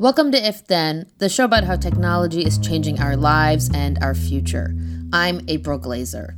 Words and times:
Welcome 0.00 0.30
to 0.30 0.38
If 0.38 0.64
Then, 0.64 1.10
the 1.18 1.28
show 1.28 1.44
about 1.44 1.64
how 1.64 1.74
technology 1.74 2.44
is 2.44 2.56
changing 2.56 3.00
our 3.00 3.16
lives 3.16 3.68
and 3.74 3.98
our 4.00 4.14
future. 4.14 4.72
I'm 5.12 5.40
April 5.48 5.76
Glaser. 5.76 6.36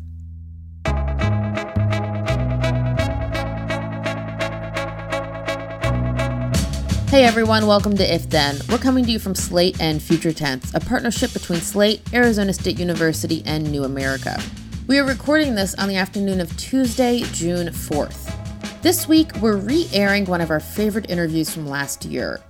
Hey 7.11 7.25
everyone, 7.25 7.67
welcome 7.67 7.95
to 7.99 8.15
If 8.15 8.31
Then. 8.31 8.57
We're 8.71 8.79
coming 8.79 9.05
to 9.05 9.11
you 9.11 9.19
from 9.19 9.35
Slate 9.35 9.79
and 9.79 10.03
Future 10.03 10.33
Tense, 10.33 10.73
a 10.73 10.81
partnership 10.81 11.35
between 11.35 11.61
Slate, 11.61 12.01
Arizona 12.15 12.55
State 12.55 12.79
University, 12.79 13.43
and 13.45 13.71
New 13.71 13.85
America. 13.85 14.41
We 14.87 14.99
are 14.99 15.05
recording 15.05 15.55
this 15.55 15.75
on 15.75 15.91
the 15.91 15.97
afternoon 15.97 16.41
of 16.41 16.57
Tuesday, 16.57 17.25
June 17.35 17.67
4th. 17.67 18.81
This 18.81 19.07
week, 19.07 19.37
we're 19.43 19.59
re 19.59 19.87
airing 19.93 20.25
one 20.25 20.41
of 20.41 20.51
our 20.51 20.61
favorite 20.61 21.11
interviews 21.11 21.51
from 21.51 21.69
last 21.69 22.07
year. 22.07 22.41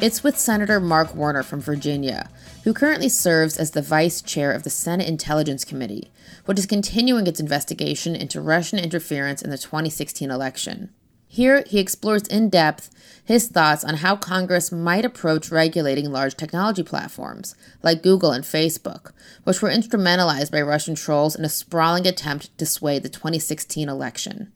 It's 0.00 0.22
with 0.22 0.38
Senator 0.38 0.78
Mark 0.78 1.12
Warner 1.12 1.42
from 1.42 1.60
Virginia, 1.60 2.30
who 2.62 2.72
currently 2.72 3.08
serves 3.08 3.58
as 3.58 3.72
the 3.72 3.82
vice 3.82 4.22
chair 4.22 4.52
of 4.52 4.62
the 4.62 4.70
Senate 4.70 5.08
Intelligence 5.08 5.64
Committee, 5.64 6.12
which 6.44 6.56
is 6.56 6.66
continuing 6.66 7.26
its 7.26 7.40
investigation 7.40 8.14
into 8.14 8.40
Russian 8.40 8.78
interference 8.78 9.42
in 9.42 9.50
the 9.50 9.58
2016 9.58 10.30
election. 10.30 10.90
Here, 11.26 11.64
he 11.66 11.80
explores 11.80 12.28
in 12.28 12.48
depth 12.48 12.90
his 13.24 13.48
thoughts 13.48 13.82
on 13.82 13.96
how 13.96 14.14
Congress 14.14 14.70
might 14.70 15.04
approach 15.04 15.50
regulating 15.50 16.12
large 16.12 16.36
technology 16.36 16.84
platforms, 16.84 17.56
like 17.82 18.00
Google 18.00 18.30
and 18.30 18.44
Facebook, 18.44 19.10
which 19.42 19.60
were 19.60 19.68
instrumentalized 19.68 20.52
by 20.52 20.62
Russian 20.62 20.94
trolls 20.94 21.34
in 21.34 21.44
a 21.44 21.48
sprawling 21.48 22.06
attempt 22.06 22.56
to 22.56 22.66
sway 22.66 23.00
the 23.00 23.08
2016 23.08 23.88
election. 23.88 24.52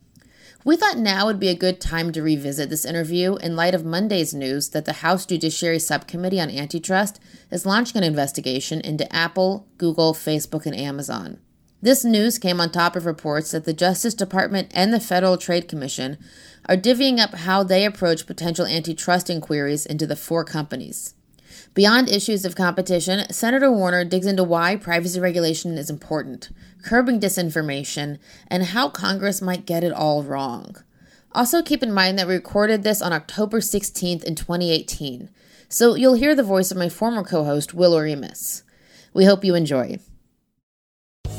We 0.65 0.77
thought 0.77 0.97
now 0.97 1.27
would 1.27 1.41
be 1.41 1.48
a 1.48 1.57
good 1.57 1.80
time 1.80 2.12
to 2.12 2.23
revisit 2.23 2.71
this 2.71 2.84
interview 2.84 3.34
in 3.37 3.57
light 3.57 3.75
of 3.75 3.84
Monday's 3.84 4.33
news 4.33 4.69
that 4.69 4.85
the 4.85 4.93
House 4.93 5.27
Judiciary 5.27 5.80
Subcommittee 5.80 6.41
on 6.41 6.51
Antitrust 6.51 7.19
is 7.51 7.66
launching 7.66 7.97
an 7.98 8.05
investigation 8.05 8.80
into 8.80 9.12
Apple, 9.12 9.66
Google, 9.77 10.15
Facebook, 10.15 10.65
and 10.65 10.77
Amazon. 10.77 11.41
This 11.80 12.04
news 12.04 12.38
came 12.38 12.60
on 12.60 12.71
top 12.71 12.95
of 12.95 13.07
reports 13.07 13.51
that 13.51 13.65
the 13.65 13.73
Justice 13.73 14.15
Department 14.15 14.71
and 14.73 14.95
the 14.95 15.01
Federal 15.01 15.37
Trade 15.37 15.66
Commission 15.66 16.16
are 16.69 16.76
divvying 16.76 17.19
up 17.19 17.35
how 17.35 17.65
they 17.65 17.85
approach 17.85 18.29
potential 18.29 18.65
antitrust 18.65 19.29
inquiries 19.29 19.85
into 19.85 20.07
the 20.07 20.15
four 20.15 20.45
companies. 20.45 21.15
Beyond 21.74 22.10
issues 22.10 22.45
of 22.45 22.54
competition, 22.54 23.32
Senator 23.32 23.73
Warner 23.73 24.04
digs 24.04 24.26
into 24.26 24.45
why 24.45 24.76
privacy 24.76 25.18
regulation 25.18 25.79
is 25.79 25.88
important, 25.88 26.51
curbing 26.84 27.18
disinformation, 27.18 28.18
and 28.46 28.62
how 28.62 28.90
Congress 28.90 29.40
might 29.40 29.64
get 29.64 29.82
it 29.82 29.92
all 29.92 30.23
wrong. 30.23 30.76
Also, 31.34 31.62
keep 31.62 31.82
in 31.82 31.90
mind 31.90 32.18
that 32.18 32.29
we 32.29 32.34
recorded 32.34 32.82
this 32.82 33.01
on 33.01 33.14
October 33.14 33.60
16th 33.60 34.23
in 34.23 34.34
2018, 34.34 35.30
so 35.70 35.95
you'll 35.95 36.12
hear 36.12 36.34
the 36.34 36.42
voice 36.42 36.70
of 36.70 36.76
my 36.76 36.90
former 36.90 37.24
co 37.24 37.42
host, 37.45 37.73
Will 37.73 37.95
Oremus. 37.95 38.64
We 39.14 39.24
hope 39.24 39.42
you 39.42 39.54
enjoy. 39.54 39.98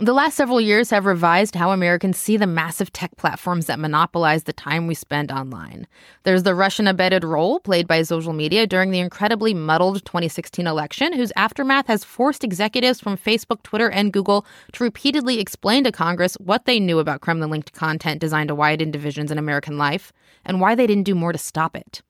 The 0.00 0.12
last 0.12 0.36
several 0.36 0.60
years 0.60 0.90
have 0.90 1.06
revised 1.06 1.56
how 1.56 1.72
Americans 1.72 2.18
see 2.18 2.36
the 2.36 2.46
massive 2.46 2.92
tech 2.92 3.16
platforms 3.16 3.66
that 3.66 3.80
monopolize 3.80 4.44
the 4.44 4.52
time 4.52 4.86
we 4.86 4.94
spend 4.94 5.32
online. 5.32 5.88
There's 6.22 6.44
the 6.44 6.54
Russian 6.54 6.86
abetted 6.86 7.24
role 7.24 7.58
played 7.58 7.88
by 7.88 8.02
social 8.02 8.32
media 8.32 8.64
during 8.64 8.92
the 8.92 9.00
incredibly 9.00 9.54
muddled 9.54 10.04
2016 10.04 10.68
election, 10.68 11.14
whose 11.14 11.32
aftermath 11.34 11.88
has 11.88 12.04
forced 12.04 12.44
executives 12.44 13.00
from 13.00 13.16
Facebook, 13.16 13.64
Twitter, 13.64 13.90
and 13.90 14.12
Google 14.12 14.46
to 14.74 14.84
repeatedly 14.84 15.40
explain 15.40 15.82
to 15.82 15.90
Congress 15.90 16.34
what 16.34 16.64
they 16.64 16.78
knew 16.78 17.00
about 17.00 17.20
Kremlin 17.20 17.50
linked 17.50 17.72
content 17.72 18.20
designed 18.20 18.50
to 18.50 18.54
widen 18.54 18.92
divisions 18.92 19.32
in 19.32 19.36
American 19.36 19.78
life 19.78 20.12
and 20.44 20.60
why 20.60 20.76
they 20.76 20.86
didn't 20.86 21.06
do 21.06 21.16
more 21.16 21.32
to 21.32 21.38
stop 21.38 21.74
it. 21.74 22.02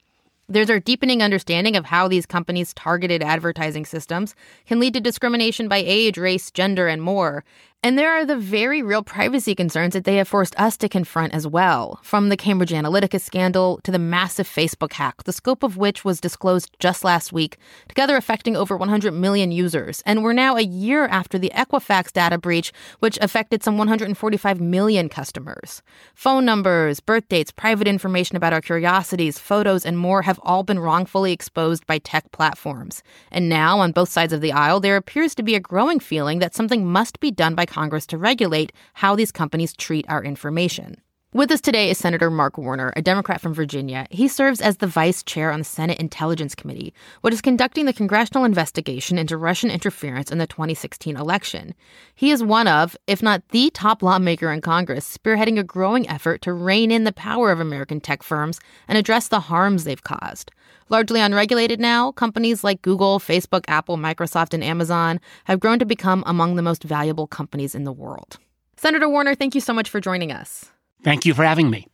There's 0.51 0.71
our 0.71 0.81
deepening 0.81 1.23
understanding 1.23 1.77
of 1.77 1.85
how 1.85 2.09
these 2.09 2.25
companies' 2.25 2.73
targeted 2.73 3.23
advertising 3.23 3.85
systems 3.85 4.35
can 4.67 4.81
lead 4.81 4.95
to 4.95 5.01
discrimination 5.01 5.69
by 5.69 5.83
age, 5.85 6.17
race, 6.17 6.51
gender, 6.51 6.89
and 6.89 7.03
more. 7.03 7.45
And 7.81 7.97
there 7.97 8.11
are 8.11 8.27
the 8.27 8.37
very 8.37 8.83
real 8.83 9.05
privacy 9.05 9.55
concerns 9.55 9.93
that 9.95 10.03
they 10.03 10.17
have 10.17 10.27
forced 10.27 10.59
us 10.59 10.77
to 10.79 10.89
confront 10.89 11.33
as 11.33 11.47
well, 11.47 12.01
from 12.03 12.29
the 12.29 12.37
Cambridge 12.37 12.73
Analytica 12.73 13.21
scandal 13.21 13.79
to 13.85 13.93
the 13.93 14.01
massive 14.01 14.49
Facebook 14.49 14.95
hack, 14.95 15.23
the 15.23 15.33
scope 15.33 15.63
of 15.63 15.77
which 15.77 16.05
was 16.05 16.21
disclosed 16.21 16.75
just 16.81 17.05
last 17.05 17.33
week, 17.33 17.57
together 17.87 18.17
affecting 18.17 18.57
over 18.57 18.77
100 18.77 19.13
million 19.13 19.53
users. 19.53 20.03
And 20.05 20.25
we're 20.25 20.33
now 20.33 20.57
a 20.57 20.63
year 20.63 21.07
after 21.07 21.39
the 21.39 21.53
Equifax 21.55 22.13
data 22.13 22.37
breach, 22.37 22.73
which 22.99 23.17
affected 23.23 23.63
some 23.63 23.79
145 23.79 24.61
million 24.61 25.09
customers. 25.09 25.81
Phone 26.17 26.45
numbers, 26.45 26.99
birth 26.99 27.29
dates, 27.29 27.53
private 27.53 27.87
information 27.87 28.35
about 28.35 28.53
our 28.53 28.61
curiosities, 28.61 29.39
photos, 29.39 29.87
and 29.87 29.97
more 29.97 30.23
have 30.23 30.41
all 30.43 30.65
been 30.65 30.81
wrongfully 30.81 31.31
exposed 31.31 31.87
by 31.87 31.99
tech 31.99 32.33
platforms. 32.33 33.05
And 33.31 33.49
now, 33.49 33.79
on 33.79 33.93
both 33.93 34.09
sides 34.09 34.33
of 34.33 34.41
the 34.41 34.51
aisle, 34.51 34.81
there 34.81 34.97
appears 34.97 35.33
to 35.37 35.45
be 35.45 35.55
a 35.55 35.61
growing 35.61 36.01
feeling 36.01 36.41
that 36.41 36.57
something 36.57 36.85
must 36.85 37.21
be 37.21 37.31
done 37.31 37.55
by 37.55 37.68
Congress 37.69 38.07
to 38.07 38.19
regulate 38.19 38.73
how 38.95 39.15
these 39.15 39.31
companies 39.31 39.73
treat 39.75 40.05
our 40.09 40.25
information. 40.25 41.01
With 41.35 41.51
us 41.51 41.61
today 41.61 41.91
is 41.91 41.99
Senator 41.99 42.31
Mark 42.31 42.57
Warner, 42.57 42.91
a 42.97 43.03
Democrat 43.03 43.43
from 43.43 43.53
Virginia. 43.53 44.07
He 44.11 44.29
serves 44.29 44.63
as 44.63 44.79
the 44.79 44.87
vice 44.87 45.23
chair 45.23 45.53
on 45.53 45.59
the 45.59 45.65
Senate 45.65 45.99
Intelligence 45.99 46.55
Committee, 46.55 46.95
which 47.21 47.35
is 47.35 47.43
conducting 47.43 47.85
the 47.85 47.93
congressional 47.93 48.45
investigation 48.45 49.19
into 49.19 49.37
Russian 49.37 49.71
interference 49.71 50.33
in 50.33 50.39
the 50.39 50.47
2016 50.47 51.19
election. 51.19 51.75
He 52.15 52.31
is 52.31 52.43
one 52.43 52.67
of, 52.67 52.97
if 53.07 53.23
not 53.23 53.47
the 53.51 53.69
top 53.75 54.03
lawmaker 54.03 54.51
in 54.51 54.63
Congress, 54.63 55.19
spearheading 55.19 55.59
a 55.59 55.65
growing 55.65 56.09
effort 56.09 56.41
to 56.43 56.53
rein 56.55 56.91
in 56.91 57.05
the 57.05 57.13
power 57.13 57.53
of 57.53 57.61
American 57.61 58.01
tech 58.01 58.23
firms 58.23 58.59
and 58.89 58.97
address 58.97 59.29
the 59.29 59.41
harms 59.41 59.85
they've 59.85 60.03
caused. 60.03 60.51
Largely 60.91 61.21
unregulated 61.21 61.81
now, 61.81 62.13
companies 62.13 62.65
like 62.65 62.81
Google, 62.81 63.19
Facebook, 63.19 63.65
Apple, 63.69 63.99
Microsoft, 63.99 64.55
and 64.55 64.65
Amazon 64.65 65.21
have 65.45 65.61
grown 65.61 65.79
to 65.79 65.85
become 65.85 66.25
among 66.27 66.57
the 66.57 66.63
most 66.63 66.83
valuable 66.83 67.27
companies 67.27 67.75
in 67.75 67.85
the 67.85 67.93
world. 67.93 68.39
Senator 68.77 69.09
Warner, 69.09 69.35
thank 69.35 69.55
you 69.55 69.61
so 69.61 69.75
much 69.75 69.91
for 69.91 70.01
joining 70.01 70.33
us. 70.33 70.67
Thank 71.05 71.27
you 71.27 71.35
for 71.35 71.45
having 71.45 71.69
me. 71.69 71.89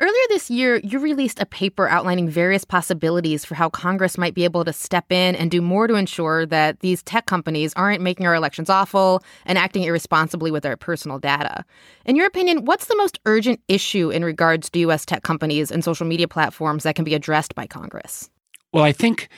Earlier 0.00 0.24
this 0.30 0.48
year, 0.48 0.76
you 0.76 0.98
released 0.98 1.42
a 1.42 1.46
paper 1.46 1.86
outlining 1.86 2.26
various 2.26 2.64
possibilities 2.64 3.44
for 3.44 3.54
how 3.54 3.68
Congress 3.68 4.16
might 4.16 4.32
be 4.32 4.44
able 4.44 4.64
to 4.64 4.72
step 4.72 5.12
in 5.12 5.36
and 5.36 5.50
do 5.50 5.60
more 5.60 5.86
to 5.86 5.94
ensure 5.94 6.46
that 6.46 6.80
these 6.80 7.02
tech 7.02 7.26
companies 7.26 7.74
aren't 7.76 8.00
making 8.00 8.26
our 8.26 8.34
elections 8.34 8.70
awful 8.70 9.22
and 9.44 9.58
acting 9.58 9.82
irresponsibly 9.82 10.50
with 10.50 10.64
our 10.64 10.74
personal 10.74 11.18
data. 11.18 11.66
In 12.06 12.16
your 12.16 12.26
opinion, 12.26 12.64
what's 12.64 12.86
the 12.86 12.96
most 12.96 13.20
urgent 13.26 13.60
issue 13.68 14.08
in 14.08 14.24
regards 14.24 14.70
to 14.70 14.78
U.S. 14.78 15.04
tech 15.04 15.22
companies 15.22 15.70
and 15.70 15.84
social 15.84 16.06
media 16.06 16.26
platforms 16.26 16.84
that 16.84 16.94
can 16.94 17.04
be 17.04 17.14
addressed 17.14 17.54
by 17.54 17.66
Congress? 17.66 18.30
Well, 18.72 18.84
I 18.84 18.92
think 18.92 19.28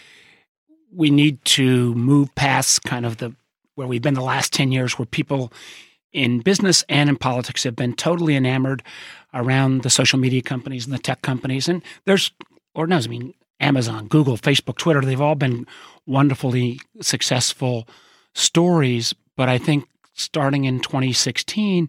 we 0.94 1.10
need 1.10 1.44
to 1.46 1.92
move 1.96 2.32
past 2.36 2.84
kind 2.84 3.04
of 3.04 3.16
the 3.16 3.34
where 3.74 3.88
we've 3.88 4.02
been 4.02 4.14
the 4.14 4.20
last 4.20 4.52
10 4.52 4.70
years 4.70 4.96
where 4.96 5.06
people 5.06 5.52
in 6.12 6.40
business 6.40 6.84
and 6.88 7.08
in 7.08 7.16
politics 7.16 7.64
have 7.64 7.76
been 7.76 7.94
totally 7.94 8.36
enamored 8.36 8.82
around 9.34 9.82
the 9.82 9.90
social 9.90 10.18
media 10.18 10.42
companies 10.42 10.84
and 10.84 10.94
the 10.94 10.98
tech 10.98 11.22
companies. 11.22 11.68
And 11.68 11.82
there's, 12.04 12.30
or 12.74 12.86
knows, 12.86 13.06
I 13.06 13.10
mean, 13.10 13.34
Amazon, 13.60 14.08
Google, 14.08 14.36
Facebook, 14.36 14.76
Twitter, 14.76 15.00
they've 15.00 15.20
all 15.20 15.34
been 15.34 15.66
wonderfully 16.06 16.80
successful 17.00 17.88
stories. 18.34 19.14
But 19.36 19.48
I 19.48 19.58
think 19.58 19.86
starting 20.14 20.64
in 20.64 20.80
2016, 20.80 21.88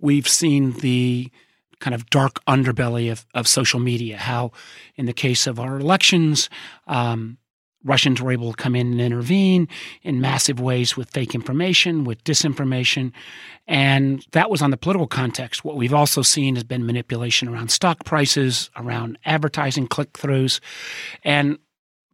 we've 0.00 0.28
seen 0.28 0.72
the 0.72 1.30
kind 1.78 1.94
of 1.94 2.08
dark 2.10 2.44
underbelly 2.46 3.10
of, 3.10 3.26
of 3.34 3.48
social 3.48 3.80
media. 3.80 4.16
How, 4.16 4.52
in 4.96 5.06
the 5.06 5.12
case 5.12 5.46
of 5.46 5.58
our 5.58 5.78
elections, 5.78 6.48
um, 6.86 7.38
Russians 7.84 8.20
were 8.20 8.32
able 8.32 8.52
to 8.52 8.56
come 8.56 8.74
in 8.74 8.92
and 8.92 9.00
intervene 9.00 9.68
in 10.02 10.20
massive 10.20 10.60
ways 10.60 10.96
with 10.96 11.10
fake 11.10 11.34
information, 11.34 12.04
with 12.04 12.22
disinformation. 12.24 13.12
And 13.66 14.24
that 14.32 14.50
was 14.50 14.62
on 14.62 14.70
the 14.70 14.76
political 14.76 15.06
context. 15.06 15.64
What 15.64 15.76
we've 15.76 15.94
also 15.94 16.22
seen 16.22 16.54
has 16.56 16.64
been 16.64 16.86
manipulation 16.86 17.48
around 17.48 17.70
stock 17.70 18.04
prices, 18.04 18.70
around 18.76 19.18
advertising 19.24 19.86
click 19.86 20.12
throughs. 20.12 20.60
And 21.24 21.58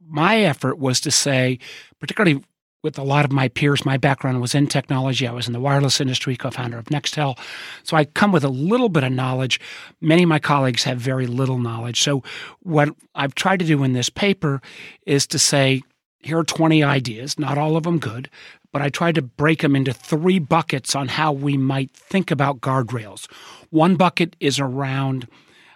my 0.07 0.39
effort 0.39 0.79
was 0.79 1.01
to 1.01 1.11
say, 1.11 1.59
particularly 2.01 2.43
with 2.83 2.99
a 2.99 3.03
lot 3.03 3.25
of 3.25 3.33
my 3.33 3.49
peers. 3.49 3.85
My 3.85 3.97
background 3.97 4.41
was 4.41 4.55
in 4.55 4.67
technology. 4.67 5.27
I 5.27 5.33
was 5.33 5.47
in 5.47 5.53
the 5.53 5.61
wireless 5.61 6.01
industry, 6.01 6.37
co 6.37 6.51
founder 6.51 6.79
of 6.79 6.87
Nextel. 6.87 7.39
So 7.83 7.97
I 7.97 8.05
come 8.05 8.33
with 8.33 8.45
a 8.45 8.49
little 8.49 8.89
bit 8.89 9.05
of 9.05 9.13
knowledge. 9.13 9.61
Many 10.01 10.23
of 10.23 10.29
my 10.29 10.39
colleagues 10.39 10.85
have 10.85 10.99
very 10.99 11.27
little 11.27 11.59
knowledge. 11.59 12.03
So, 12.03 12.23
what 12.61 12.91
I've 13.15 13.35
tried 13.35 13.59
to 13.61 13.67
do 13.67 13.83
in 13.83 13.93
this 13.93 14.11
paper 14.11 14.61
is 15.07 15.27
to 15.29 15.39
say, 15.39 15.83
here 16.21 16.39
are 16.39 16.45
20 16.45 16.83
ideas, 16.83 17.39
not 17.39 17.59
all 17.59 17.77
of 17.77 17.85
them 17.85 17.99
good, 17.99 18.29
but 18.73 18.83
I 18.83 18.89
tried 18.89 19.15
to 19.15 19.23
break 19.23 19.63
them 19.63 19.77
into 19.77 19.93
three 19.93 20.39
buckets 20.39 20.95
on 20.95 21.09
how 21.09 21.33
we 21.33 21.57
might 21.57 21.93
think 21.93 22.31
about 22.31 22.61
guardrails. 22.61 23.31
One 23.71 23.97
bucket 23.97 24.37
is 24.41 24.59
around 24.59 25.29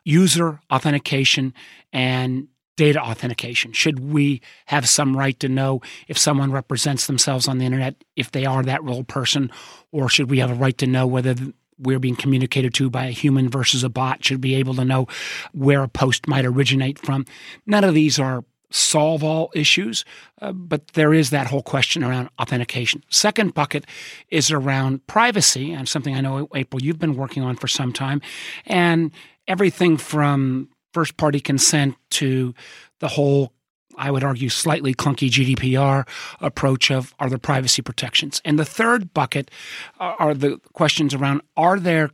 user 0.05 0.61
authentication 0.71 1.55
and 1.93 2.49
data 2.77 3.01
authentication? 3.01 3.73
Should 3.73 4.01
we 4.01 4.41
have 4.67 4.89
some 4.89 5.17
right 5.17 5.39
to 5.41 5.49
know 5.49 5.81
if 6.09 6.19
someone 6.19 6.53
represents 6.53 7.07
themselves 7.07 7.49
on 7.49 7.59
the 7.59 7.67
internet, 7.67 7.97
if 8.17 8.31
they 8.31 8.47
are 8.47 8.63
that 8.63 8.83
real 8.83 9.05
person, 9.05 9.51
or 9.91 10.09
should 10.09 10.31
we 10.31 10.39
have 10.39 10.51
a 10.51 10.55
right 10.55 10.77
to 10.79 10.87
know 10.87 11.07
whether 11.07 11.35
we're 11.79 11.99
being 11.99 12.17
communicated 12.17 12.73
to 12.75 12.89
by 12.91 13.07
a 13.07 13.11
human 13.11 13.49
versus 13.49 13.83
a 13.85 13.89
bot? 13.89 14.25
Should 14.25 14.41
be 14.41 14.55
able 14.55 14.75
to 14.75 14.85
know 14.85 15.07
where 15.53 15.83
a 15.83 15.89
post 15.89 16.29
might 16.29 16.45
originate 16.45 16.99
from? 16.99 17.27
None 17.67 17.85
of 17.85 17.95
these 17.95 18.19
are 18.19 18.45
solve 18.75 19.23
all 19.23 19.51
issues, 19.55 20.05
uh, 20.41 20.53
but 20.53 20.89
there 20.89 21.13
is 21.13 21.31
that 21.31 21.47
whole 21.47 21.63
question 21.63 22.03
around 22.03 22.31
authentication. 22.41 23.05
Second 23.11 23.55
bucket 23.55 23.85
is 24.31 24.51
around 24.51 25.07
privacy, 25.07 25.73
and 25.73 25.89
something 25.89 26.15
I 26.15 26.21
know, 26.21 26.49
April, 26.55 26.83
you've 26.83 26.99
been 26.99 27.17
working 27.17 27.43
on 27.43 27.57
for 27.57 27.69
some 27.69 27.93
time, 27.93 28.23
and 28.67 29.13
everything 29.47 29.97
from 29.97 30.69
first 30.93 31.17
party 31.17 31.41
consent 31.41 31.97
to 32.11 32.55
the 33.01 33.09
whole 33.09 33.53
I 33.99 34.11
would 34.11 34.25
argue, 34.25 34.49
slightly 34.49 34.95
clunky 34.95 35.29
GDPR 35.29 36.09
approach 36.41 36.91
of 36.91 37.15
are 37.19 37.29
there 37.29 37.39
privacy 37.39 37.83
protections? 37.83 38.41
And 38.45 38.59
the 38.59 38.65
third 38.65 39.13
bucket 39.13 39.51
are 39.99 40.35
the 40.35 40.59
questions 40.73 41.15
around 41.15 41.43
are 41.57 41.79
there 41.79 42.11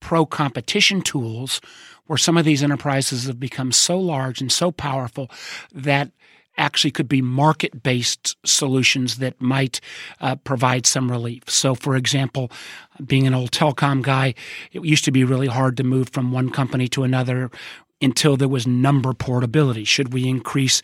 pro 0.00 0.24
competition 0.24 1.02
tools 1.02 1.60
where 2.06 2.16
some 2.16 2.36
of 2.36 2.44
these 2.44 2.62
enterprises 2.62 3.26
have 3.26 3.38
become 3.38 3.70
so 3.70 3.98
large 3.98 4.40
and 4.40 4.50
so 4.50 4.72
powerful 4.72 5.30
that 5.72 6.10
actually 6.56 6.90
could 6.90 7.08
be 7.08 7.22
market 7.22 7.82
based 7.82 8.36
solutions 8.44 9.18
that 9.18 9.40
might 9.40 9.80
uh, 10.20 10.34
provide 10.36 10.84
some 10.86 11.10
relief. 11.10 11.48
So, 11.48 11.74
for 11.74 11.96
example, 11.96 12.50
being 13.04 13.26
an 13.26 13.34
old 13.34 13.52
telecom 13.52 14.02
guy, 14.02 14.34
it 14.72 14.84
used 14.84 15.04
to 15.04 15.12
be 15.12 15.24
really 15.24 15.46
hard 15.46 15.76
to 15.76 15.84
move 15.84 16.10
from 16.10 16.32
one 16.32 16.50
company 16.50 16.88
to 16.88 17.04
another 17.04 17.50
until 18.00 18.36
there 18.36 18.48
was 18.48 18.66
number 18.66 19.12
portability? 19.12 19.84
Should 19.84 20.12
we 20.12 20.28
increase 20.28 20.82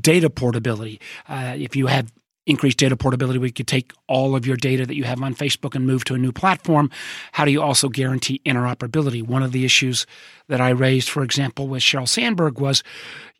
data 0.00 0.30
portability? 0.30 1.00
Uh, 1.28 1.54
if 1.56 1.76
you 1.76 1.86
have 1.86 2.12
increased 2.48 2.78
data 2.78 2.96
portability, 2.96 3.38
we 3.38 3.50
could 3.50 3.66
take 3.66 3.92
all 4.08 4.34
of 4.34 4.46
your 4.46 4.56
data 4.56 4.86
that 4.86 4.96
you 4.96 5.04
have 5.04 5.22
on 5.22 5.34
Facebook 5.34 5.74
and 5.74 5.86
move 5.86 6.04
to 6.04 6.14
a 6.14 6.18
new 6.18 6.32
platform. 6.32 6.90
How 7.32 7.44
do 7.44 7.50
you 7.50 7.62
also 7.62 7.88
guarantee 7.88 8.40
interoperability? 8.46 9.22
One 9.22 9.42
of 9.42 9.52
the 9.52 9.64
issues 9.64 10.06
that 10.48 10.60
I 10.60 10.70
raised, 10.70 11.10
for 11.10 11.22
example, 11.22 11.68
with 11.68 11.82
Sheryl 11.82 12.08
Sandberg 12.08 12.58
was, 12.58 12.82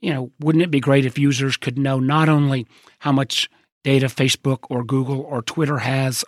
you 0.00 0.12
know, 0.12 0.30
wouldn't 0.40 0.62
it 0.62 0.70
be 0.70 0.80
great 0.80 1.06
if 1.06 1.18
users 1.18 1.56
could 1.56 1.78
know 1.78 1.98
not 1.98 2.28
only 2.28 2.66
how 2.98 3.12
much 3.12 3.48
data 3.82 4.06
Facebook 4.06 4.58
or 4.68 4.84
Google 4.84 5.22
or 5.22 5.40
Twitter 5.40 5.78
has 5.78 6.24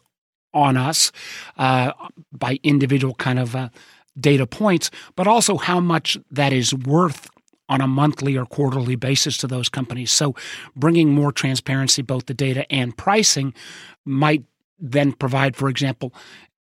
on 0.52 0.76
us 0.76 1.12
uh, 1.58 1.92
by 2.32 2.58
individual 2.62 3.14
kind 3.14 3.38
of 3.38 3.54
uh, 3.54 3.69
data 4.20 4.46
points, 4.46 4.90
but 5.17 5.26
also 5.26 5.56
how 5.56 5.81
much 5.81 6.19
that 6.31 6.52
is 6.52 6.75
worth 6.75 7.28
on 7.69 7.81
a 7.81 7.87
monthly 7.87 8.37
or 8.37 8.44
quarterly 8.44 8.96
basis 8.96 9.37
to 9.38 9.46
those 9.46 9.69
companies. 9.69 10.11
So 10.11 10.34
bringing 10.75 11.14
more 11.14 11.31
transparency, 11.32 12.02
both 12.02 12.26
the 12.26 12.34
data 12.34 12.70
and 12.72 12.96
pricing, 12.96 13.55
might 14.05 14.44
then 14.78 15.12
provide, 15.12 15.55
for 15.55 15.69
example, 15.69 16.12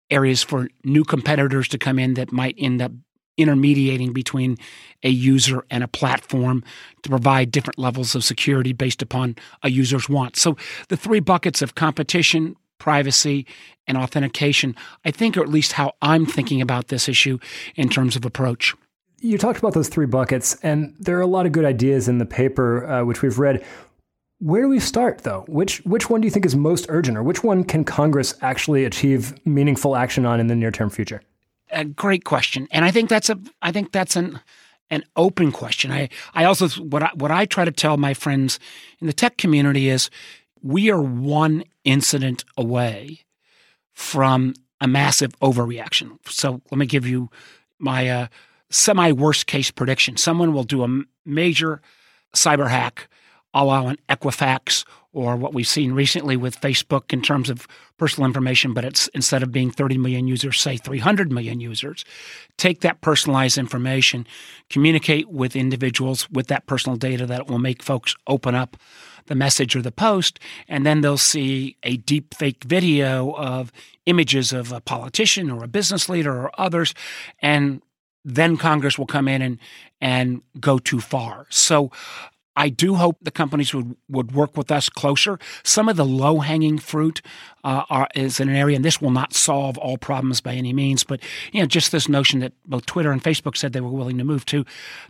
areas 0.09 0.41
for 0.41 0.67
new 0.83 1.03
competitors 1.03 1.67
to 1.69 1.77
come 1.77 1.99
in 1.99 2.15
that 2.15 2.31
might 2.31 2.55
end 2.57 2.81
up 2.81 2.91
intermediating 3.37 4.13
between 4.13 4.57
a 5.03 5.09
user 5.09 5.65
and 5.69 5.83
a 5.83 5.87
platform 5.87 6.63
to 7.03 7.09
provide 7.09 7.51
different 7.51 7.77
levels 7.77 8.15
of 8.15 8.23
security 8.23 8.73
based 8.73 9.01
upon 9.01 9.35
a 9.61 9.69
user's 9.69 10.07
wants. 10.07 10.41
So 10.41 10.55
the 10.87 10.97
three 10.97 11.19
buckets 11.19 11.61
of 11.61 11.75
competition, 11.75 12.55
privacy, 12.77 13.45
and 13.87 13.97
authentication, 13.97 14.75
I 15.03 15.11
think, 15.11 15.37
or 15.37 15.41
at 15.41 15.49
least 15.49 15.73
how 15.73 15.93
I'm 16.01 16.25
thinking 16.25 16.61
about 16.61 16.87
this 16.87 17.07
issue 17.07 17.39
in 17.75 17.89
terms 17.89 18.15
of 18.15 18.25
approach. 18.25 18.75
You 19.21 19.37
talked 19.37 19.59
about 19.59 19.73
those 19.73 19.89
three 19.89 20.05
buckets, 20.05 20.55
and 20.61 20.95
there 20.99 21.17
are 21.17 21.21
a 21.21 21.27
lot 21.27 21.45
of 21.45 21.51
good 21.51 21.65
ideas 21.65 22.07
in 22.07 22.17
the 22.17 22.25
paper, 22.25 22.85
uh, 22.85 23.05
which 23.05 23.21
we've 23.21 23.39
read. 23.39 23.63
Where 24.39 24.61
do 24.61 24.67
we 24.67 24.79
start, 24.79 25.19
though? 25.19 25.45
Which 25.47 25.79
which 25.85 26.09
one 26.09 26.21
do 26.21 26.27
you 26.27 26.31
think 26.31 26.45
is 26.45 26.55
most 26.55 26.85
urgent, 26.89 27.17
or 27.17 27.23
which 27.23 27.43
one 27.43 27.63
can 27.63 27.85
Congress 27.85 28.35
actually 28.41 28.83
achieve 28.83 29.33
meaningful 29.45 29.95
action 29.95 30.25
on 30.25 30.39
in 30.39 30.47
the 30.47 30.55
near 30.55 30.71
term 30.71 30.89
future? 30.89 31.21
A 31.71 31.85
great 31.85 32.25
question, 32.25 32.67
and 32.71 32.85
I 32.85 32.91
think 32.91 33.09
that's 33.09 33.29
a 33.29 33.39
I 33.61 33.71
think 33.71 33.91
that's 33.91 34.15
an 34.15 34.39
an 34.89 35.03
open 35.15 35.51
question. 35.51 35.91
I 35.91 36.09
I 36.33 36.43
also 36.43 36.67
what 36.81 37.03
I, 37.03 37.11
what 37.15 37.31
I 37.31 37.45
try 37.45 37.65
to 37.65 37.71
tell 37.71 37.97
my 37.97 38.13
friends 38.13 38.59
in 38.99 39.07
the 39.07 39.13
tech 39.13 39.37
community 39.37 39.89
is 39.89 40.09
we 40.65 40.89
are 40.89 41.01
one 41.01 41.63
incident 41.83 42.43
away 42.57 43.19
from 43.93 44.55
a 44.81 44.87
massive 44.87 45.37
overreaction. 45.39 46.17
So 46.27 46.59
let 46.71 46.79
me 46.79 46.87
give 46.87 47.05
you 47.05 47.29
my 47.77 48.09
uh, 48.09 48.27
semi 48.71 49.11
worst 49.11 49.45
case 49.45 49.69
prediction. 49.69 50.17
Someone 50.17 50.53
will 50.53 50.63
do 50.63 50.83
a 50.83 51.03
major 51.23 51.81
cyber 52.35 52.67
hack, 52.67 53.07
allow 53.55 53.87
an 53.87 53.97
Equifax 54.09 54.85
or 55.13 55.37
what 55.37 55.53
we've 55.53 55.67
seen 55.67 55.93
recently 55.93 56.35
with 56.35 56.59
Facebook 56.59 57.13
in 57.13 57.21
terms 57.21 57.49
of 57.49 57.67
personal 57.97 58.27
information, 58.27 58.73
but 58.73 58.83
it's 58.83 59.07
instead 59.09 59.41
of 59.41 59.51
being 59.51 59.71
30 59.71 59.97
million 59.97 60.27
users, 60.27 60.59
say 60.59 60.75
300 60.75 61.31
million 61.31 61.61
users. 61.61 62.03
Take 62.57 62.81
that 62.81 62.99
personalized 62.99 63.57
information, 63.57 64.27
communicate 64.69 65.29
with 65.29 65.55
individuals 65.55 66.29
with 66.29 66.47
that 66.47 66.67
personal 66.67 66.97
data 66.97 67.25
that 67.27 67.47
will 67.47 67.59
make 67.59 67.81
folks 67.81 68.13
open 68.27 68.55
up 68.55 68.75
the 69.27 69.35
message 69.35 69.73
or 69.73 69.81
the 69.81 69.91
post, 69.91 70.37
and 70.67 70.85
then 70.85 70.99
they'll 70.99 71.17
see 71.17 71.77
a 71.83 71.95
deep 71.95 72.33
fake 72.33 72.65
video 72.65 73.31
of 73.35 73.71
images 74.05 74.51
of 74.51 74.73
a 74.73 74.81
politician 74.81 75.49
or 75.49 75.63
a 75.63 75.67
business 75.67 76.09
leader 76.09 76.35
or 76.35 76.51
others, 76.59 76.93
and 77.39 77.81
then 78.25 78.57
Congress 78.57 78.97
will 78.97 79.05
come 79.05 79.29
in 79.29 79.41
and 79.41 79.59
and 80.01 80.41
go 80.59 80.77
too 80.77 80.99
far. 80.99 81.47
So 81.49 81.89
I 82.55 82.69
do 82.69 82.95
hope 82.95 83.17
the 83.21 83.31
companies 83.31 83.73
would, 83.73 83.95
would 84.09 84.31
work 84.33 84.55
with 84.55 84.71
us 84.71 84.89
closer. 84.89 85.37
Some 85.63 85.89
of 85.89 85.97
the 85.97 86.05
low 86.05 86.39
hanging 86.39 86.77
fruit 86.77 87.21
uh, 87.63 87.83
are, 87.89 88.07
is 88.15 88.39
in 88.39 88.47
an 88.47 88.55
area, 88.55 88.75
and 88.75 88.85
this 88.85 89.01
will 89.01 89.11
not 89.11 89.33
solve 89.33 89.77
all 89.77 89.97
problems 89.97 90.39
by 90.39 90.53
any 90.53 90.71
means, 90.71 91.03
but 91.03 91.19
you 91.51 91.59
know, 91.59 91.65
just 91.65 91.91
this 91.91 92.07
notion 92.07 92.39
that 92.39 92.53
both 92.65 92.85
Twitter 92.85 93.11
and 93.11 93.23
Facebook 93.23 93.57
said 93.57 93.73
they 93.73 93.81
were 93.81 93.89
willing 93.89 94.17
to 94.17 94.23
move 94.23 94.45
to, 94.45 94.63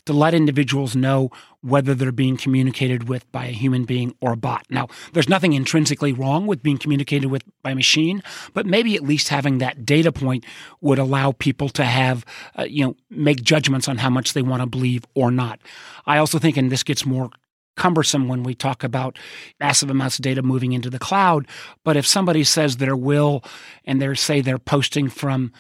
to 0.06 0.13
let 0.13 0.33
individuals 0.33 0.95
know 0.95 1.30
whether 1.62 1.94
they're 1.94 2.12
being 2.12 2.38
communicated 2.38 3.09
with 3.09 3.30
by 3.31 3.45
a 3.45 3.51
human 3.51 3.83
being 3.83 4.15
or 4.21 4.33
a 4.33 4.38
bot. 4.38 4.65
Now, 4.69 4.88
there's 5.13 5.27
nothing 5.27 5.53
intrinsically 5.53 6.13
wrong 6.13 6.48
with 6.48 6.63
being 6.63 6.77
communicated 6.77 7.27
with 7.27 7.43
by 7.62 7.72
a 7.72 7.75
machine, 7.75 8.24
but 8.53 8.65
maybe 8.65 8.96
at 8.96 9.03
least 9.03 9.29
having 9.29 9.58
that 9.58 9.86
data 9.86 10.12
point 10.12 10.46
would 10.79 11.00
allow 11.00 11.31
people 11.34 11.69
to 11.69 11.84
have, 11.84 12.24
uh, 12.58 12.63
you 12.63 12.86
know, 12.86 12.96
make 13.10 13.43
judgments 13.43 13.88
on 13.88 13.98
how 13.98 14.10
much 14.10 14.34
they 14.34 14.41
want 14.41 14.62
to 14.62 14.67
believe 14.67 15.05
or 15.15 15.31
not. 15.31 15.60
I 16.05 16.19
also 16.19 16.39
think, 16.39 16.55
and 16.55 16.72
this 16.72 16.84
gets 16.84 17.05
more 17.05 17.31
cumbersome 17.75 18.27
when 18.27 18.44
we 18.44 18.55
talk 18.55 18.84
about 18.84 19.17
massive 19.60 19.89
amounts 19.89 20.17
of 20.17 20.24
data 20.24 20.41
moving 20.41 20.74
into 20.74 20.89
the 20.89 21.00
cloud. 21.00 21.48
But 21.84 21.98
if 21.98 22.05
somebody 22.05 22.44
says 22.44 22.77
their 22.77 22.96
will 22.96 23.44
and 23.86 24.01
they're 24.01 24.15
say 24.15 24.41
they're 24.41 24.60
posting 24.60 25.10
from 25.10 25.51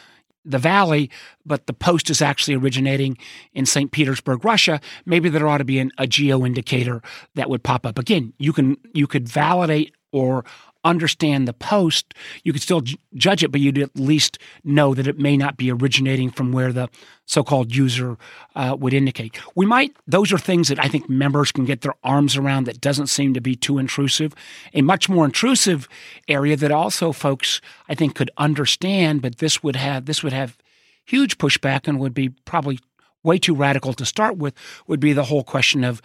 the 0.45 0.59
valley, 0.59 1.09
but 1.45 1.65
the 1.65 1.73
post 1.73 2.09
is 2.09 2.21
actually 2.21 2.55
originating 2.55 3.17
in 3.53 3.65
St. 3.65 3.91
Petersburg, 3.91 4.45
Russia, 4.45 4.79
maybe 5.05 5.27
there 5.27 5.47
ought 5.47 5.57
to 5.57 5.65
be 5.65 5.79
an, 5.79 5.91
a 5.97 6.05
geo 6.05 6.45
indicator 6.45 7.01
that 7.33 7.49
would 7.49 7.63
pop 7.63 7.85
up. 7.85 7.97
Again, 7.97 8.33
you 8.37 8.53
can 8.53 8.77
you 8.93 9.07
could 9.07 9.27
validate 9.27 9.93
or 10.11 10.45
understand 10.85 11.47
the 11.47 11.53
post, 11.53 12.13
you 12.43 12.53
could 12.53 12.61
still 12.61 12.81
j- 12.81 12.97
judge 13.15 13.43
it, 13.43 13.51
but 13.51 13.59
you'd 13.59 13.77
at 13.77 13.95
least 13.95 14.37
know 14.63 14.93
that 14.93 15.07
it 15.07 15.19
may 15.19 15.35
not 15.35 15.57
be 15.57 15.71
originating 15.71 16.29
from 16.29 16.53
where 16.53 16.71
the 16.71 16.87
so-called 17.25 17.75
user 17.75 18.17
uh, 18.55 18.77
would 18.79 18.93
indicate. 18.93 19.37
We 19.55 19.65
might; 19.65 19.95
those 20.07 20.31
are 20.31 20.37
things 20.37 20.69
that 20.69 20.79
I 20.79 20.87
think 20.87 21.09
members 21.09 21.51
can 21.51 21.65
get 21.65 21.81
their 21.81 21.95
arms 22.03 22.37
around. 22.37 22.65
That 22.65 22.79
doesn't 22.79 23.07
seem 23.07 23.33
to 23.33 23.41
be 23.41 23.55
too 23.55 23.77
intrusive. 23.77 24.33
A 24.73 24.81
much 24.81 25.09
more 25.09 25.25
intrusive 25.25 25.89
area 26.27 26.55
that 26.55 26.71
also 26.71 27.11
folks 27.11 27.59
I 27.89 27.95
think 27.95 28.15
could 28.15 28.31
understand, 28.37 29.21
but 29.21 29.39
this 29.39 29.61
would 29.61 29.75
have 29.75 30.05
this 30.05 30.23
would 30.23 30.33
have 30.33 30.57
huge 31.05 31.37
pushback 31.37 31.87
and 31.87 31.99
would 31.99 32.13
be 32.13 32.29
probably 32.29 32.79
way 33.25 33.39
too 33.39 33.55
radical 33.55 33.93
to 33.93 34.05
start 34.05 34.37
with 34.37 34.53
would 34.87 34.99
be 34.99 35.11
the 35.11 35.25
whole 35.25 35.43
question 35.43 35.83
of 35.83 36.01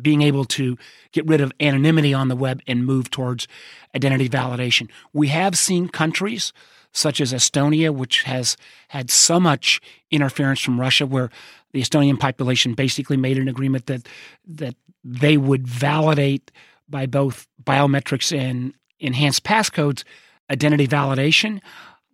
being 0.00 0.22
able 0.22 0.44
to 0.44 0.78
get 1.12 1.26
rid 1.26 1.40
of 1.40 1.52
anonymity 1.60 2.14
on 2.14 2.28
the 2.28 2.36
web 2.36 2.62
and 2.66 2.86
move 2.86 3.10
towards 3.10 3.46
identity 3.94 4.28
validation. 4.28 4.88
We 5.12 5.28
have 5.28 5.58
seen 5.58 5.88
countries 5.88 6.52
such 6.92 7.20
as 7.20 7.32
Estonia, 7.32 7.94
which 7.94 8.22
has 8.22 8.56
had 8.88 9.10
so 9.10 9.40
much 9.40 9.80
interference 10.10 10.60
from 10.60 10.80
Russia, 10.80 11.06
where 11.06 11.30
the 11.72 11.80
Estonian 11.80 12.20
population 12.20 12.74
basically 12.74 13.16
made 13.16 13.38
an 13.38 13.48
agreement 13.48 13.86
that 13.86 14.06
that 14.46 14.76
they 15.04 15.36
would 15.36 15.66
validate 15.66 16.52
by 16.88 17.06
both 17.06 17.48
biometrics 17.62 18.36
and 18.36 18.74
enhanced 19.00 19.42
passcodes, 19.42 20.04
identity 20.50 20.86
validation. 20.86 21.60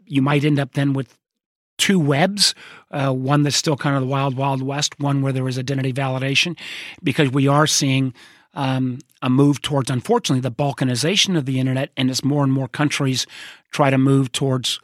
You 0.07 0.23
might 0.23 0.45
end 0.45 0.59
up 0.59 0.73
then 0.73 0.95
with 0.95 1.18
two 1.79 1.99
webs, 1.99 2.55
uh, 2.91 3.13
one 3.13 3.43
that's 3.43 3.57
still 3.57 3.77
kind 3.77 3.97
of 3.97 4.03
the 4.03 4.09
wild, 4.09 4.37
wild 4.37 4.63
west, 4.63 4.99
one 5.01 5.23
where 5.23 5.33
there 5.33 5.49
is 5.49 5.59
identity 5.59 5.93
validation, 5.93 6.59
because 7.03 7.31
we 7.31 7.49
are 7.49 7.67
seeing 7.67 8.13
um, 8.55 8.99
a 9.23 9.31
move 9.31 9.63
towards, 9.63 9.91
unfortunately, 9.91 10.41
the 10.41 10.51
balkanization 10.51 11.37
of 11.37 11.47
the 11.47 11.61
internet, 11.61 11.91
and 11.97 12.11
as 12.11 12.25
more 12.25 12.43
and 12.43 12.53
more 12.53 12.69
countries 12.69 13.27
try 13.71 13.91
to 13.91 13.99
move 13.99 14.33
towards 14.33 14.81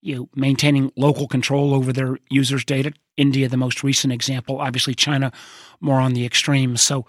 you 0.00 0.14
know, 0.14 0.28
maintaining 0.34 0.92
local 0.96 1.26
control 1.26 1.74
over 1.74 1.92
their 1.92 2.18
users' 2.30 2.64
data. 2.64 2.92
India, 3.16 3.48
the 3.48 3.56
most 3.56 3.82
recent 3.82 4.12
example, 4.12 4.60
obviously 4.60 4.94
China, 4.94 5.32
more 5.80 6.00
on 6.00 6.14
the 6.14 6.24
extreme. 6.24 6.76
So, 6.76 7.04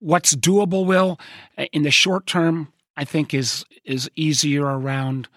what's 0.00 0.34
doable, 0.34 0.84
Will, 0.84 1.18
in 1.72 1.82
the 1.82 1.90
short 1.90 2.26
term, 2.26 2.72
I 2.96 3.04
think 3.04 3.32
is 3.32 3.64
is 3.84 4.10
easier 4.16 4.64
around 4.64 5.28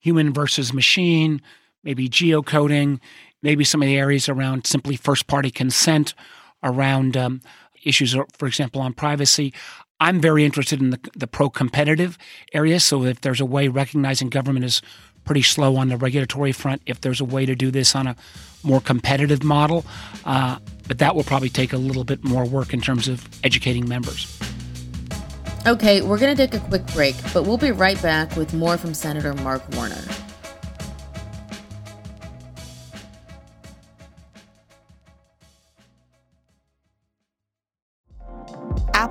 human 0.00 0.32
versus 0.32 0.72
machine, 0.72 1.40
maybe 1.84 2.08
geocoding, 2.08 3.00
maybe 3.42 3.64
some 3.64 3.82
of 3.82 3.86
the 3.86 3.96
areas 3.96 4.28
around 4.28 4.66
simply 4.66 4.96
first 4.96 5.26
party 5.26 5.50
consent, 5.50 6.14
around 6.62 7.16
um, 7.16 7.40
issues, 7.84 8.16
for 8.36 8.46
example, 8.46 8.80
on 8.80 8.92
privacy. 8.94 9.52
I'm 10.00 10.20
very 10.20 10.44
interested 10.44 10.80
in 10.80 10.90
the, 10.90 11.00
the 11.14 11.26
pro 11.26 11.48
competitive 11.48 12.18
area. 12.52 12.80
So 12.80 13.04
if 13.04 13.20
there's 13.20 13.40
a 13.40 13.46
way 13.46 13.68
recognizing 13.68 14.28
government 14.28 14.64
is 14.64 14.82
pretty 15.24 15.42
slow 15.42 15.76
on 15.76 15.88
the 15.88 15.96
regulatory 15.96 16.52
front, 16.52 16.82
if 16.86 17.00
there's 17.00 17.20
a 17.20 17.24
way 17.24 17.46
to 17.46 17.54
do 17.54 17.70
this 17.70 17.94
on 17.94 18.06
a 18.06 18.16
more 18.62 18.80
competitive 18.80 19.42
model, 19.42 19.84
uh, 20.24 20.58
but 20.88 20.98
that 20.98 21.14
will 21.14 21.22
probably 21.22 21.48
take 21.48 21.72
a 21.72 21.78
little 21.78 22.04
bit 22.04 22.24
more 22.24 22.44
work 22.44 22.74
in 22.74 22.80
terms 22.80 23.08
of 23.08 23.26
educating 23.44 23.88
members. 23.88 24.38
Okay, 25.66 26.02
we're 26.02 26.18
going 26.18 26.36
to 26.36 26.46
take 26.46 26.54
a 26.60 26.62
quick 26.66 26.86
break, 26.88 27.16
but 27.32 27.44
we'll 27.44 27.56
be 27.56 27.70
right 27.70 28.00
back 28.02 28.36
with 28.36 28.52
more 28.52 28.76
from 28.76 28.92
Senator 28.92 29.32
Mark 29.32 29.62
Warner. 29.74 30.02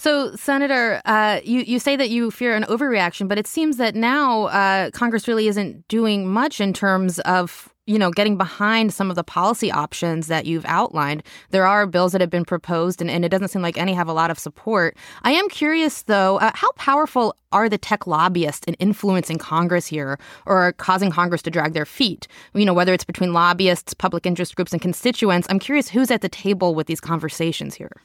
So, 0.00 0.34
Senator, 0.34 1.02
uh, 1.04 1.40
you 1.44 1.60
you 1.60 1.78
say 1.78 1.94
that 1.94 2.08
you 2.08 2.30
fear 2.30 2.56
an 2.56 2.62
overreaction, 2.64 3.28
but 3.28 3.36
it 3.36 3.46
seems 3.46 3.76
that 3.76 3.94
now 3.94 4.44
uh, 4.44 4.90
Congress 4.92 5.28
really 5.28 5.46
isn't 5.46 5.86
doing 5.88 6.26
much 6.26 6.58
in 6.58 6.72
terms 6.72 7.18
of 7.20 7.68
you 7.84 7.98
know 7.98 8.10
getting 8.10 8.38
behind 8.38 8.94
some 8.94 9.10
of 9.10 9.16
the 9.16 9.22
policy 9.22 9.70
options 9.70 10.28
that 10.28 10.46
you've 10.46 10.64
outlined. 10.64 11.22
There 11.50 11.66
are 11.66 11.86
bills 11.86 12.12
that 12.12 12.22
have 12.22 12.30
been 12.30 12.46
proposed, 12.46 13.02
and, 13.02 13.10
and 13.10 13.26
it 13.26 13.28
doesn't 13.28 13.48
seem 13.48 13.60
like 13.60 13.76
any 13.76 13.92
have 13.92 14.08
a 14.08 14.14
lot 14.14 14.30
of 14.30 14.38
support. 14.38 14.96
I 15.22 15.32
am 15.32 15.50
curious, 15.50 16.00
though, 16.04 16.38
uh, 16.38 16.52
how 16.54 16.72
powerful 16.72 17.36
are 17.52 17.68
the 17.68 17.76
tech 17.76 18.06
lobbyists 18.06 18.64
in 18.66 18.72
influencing 18.76 19.36
Congress 19.36 19.86
here, 19.86 20.18
or 20.46 20.72
causing 20.78 21.10
Congress 21.10 21.42
to 21.42 21.50
drag 21.50 21.74
their 21.74 21.84
feet? 21.84 22.26
You 22.54 22.64
know, 22.64 22.72
whether 22.72 22.94
it's 22.94 23.04
between 23.04 23.34
lobbyists, 23.34 23.92
public 23.92 24.24
interest 24.24 24.56
groups, 24.56 24.72
and 24.72 24.80
constituents. 24.80 25.46
I'm 25.50 25.58
curious 25.58 25.90
who's 25.90 26.10
at 26.10 26.22
the 26.22 26.30
table 26.30 26.74
with 26.74 26.86
these 26.86 27.00
conversations 27.00 27.74
here. 27.74 28.00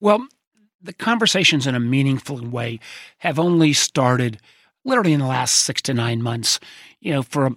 Well, 0.00 0.26
the 0.84 0.92
conversations 0.92 1.66
in 1.66 1.74
a 1.74 1.80
meaningful 1.80 2.40
way 2.46 2.78
have 3.18 3.38
only 3.38 3.72
started 3.72 4.38
literally 4.84 5.12
in 5.12 5.20
the 5.20 5.26
last 5.26 5.54
six 5.54 5.80
to 5.82 5.94
nine 5.94 6.22
months. 6.22 6.60
You 7.00 7.12
know, 7.12 7.22
for 7.22 7.50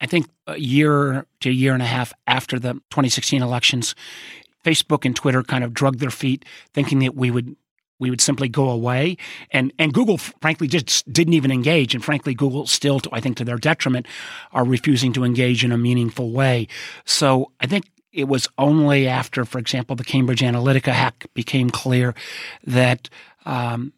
I 0.00 0.06
think 0.06 0.28
a 0.46 0.58
year 0.58 1.26
to 1.40 1.50
a 1.50 1.52
year 1.52 1.74
and 1.74 1.82
a 1.82 1.86
half 1.86 2.12
after 2.26 2.58
the 2.58 2.74
2016 2.90 3.42
elections, 3.42 3.94
Facebook 4.64 5.04
and 5.04 5.14
Twitter 5.14 5.42
kind 5.42 5.64
of 5.64 5.74
drug 5.74 5.98
their 5.98 6.10
feet, 6.10 6.44
thinking 6.72 7.00
that 7.00 7.14
we 7.14 7.30
would 7.30 7.56
we 8.00 8.10
would 8.10 8.20
simply 8.20 8.48
go 8.48 8.70
away. 8.70 9.16
And 9.50 9.72
and 9.78 9.92
Google, 9.92 10.18
frankly, 10.18 10.68
just 10.68 11.12
didn't 11.12 11.34
even 11.34 11.50
engage. 11.50 11.94
And 11.94 12.04
frankly, 12.04 12.32
Google 12.34 12.66
still, 12.66 13.00
to, 13.00 13.10
I 13.12 13.20
think, 13.20 13.36
to 13.38 13.44
their 13.44 13.58
detriment, 13.58 14.06
are 14.52 14.64
refusing 14.64 15.12
to 15.14 15.24
engage 15.24 15.64
in 15.64 15.72
a 15.72 15.78
meaningful 15.78 16.30
way. 16.30 16.68
So 17.04 17.50
I 17.60 17.66
think 17.66 17.86
it 18.12 18.28
was 18.28 18.48
only 18.56 19.06
after, 19.06 19.44
for 19.44 19.58
example, 19.58 19.96
the 19.96 20.04
Cambridge 20.04 20.40
Analytica 20.40 20.92
hack 20.92 21.26
became 21.34 21.70
clear 21.70 22.14
that 22.64 23.08
um, 23.44 23.92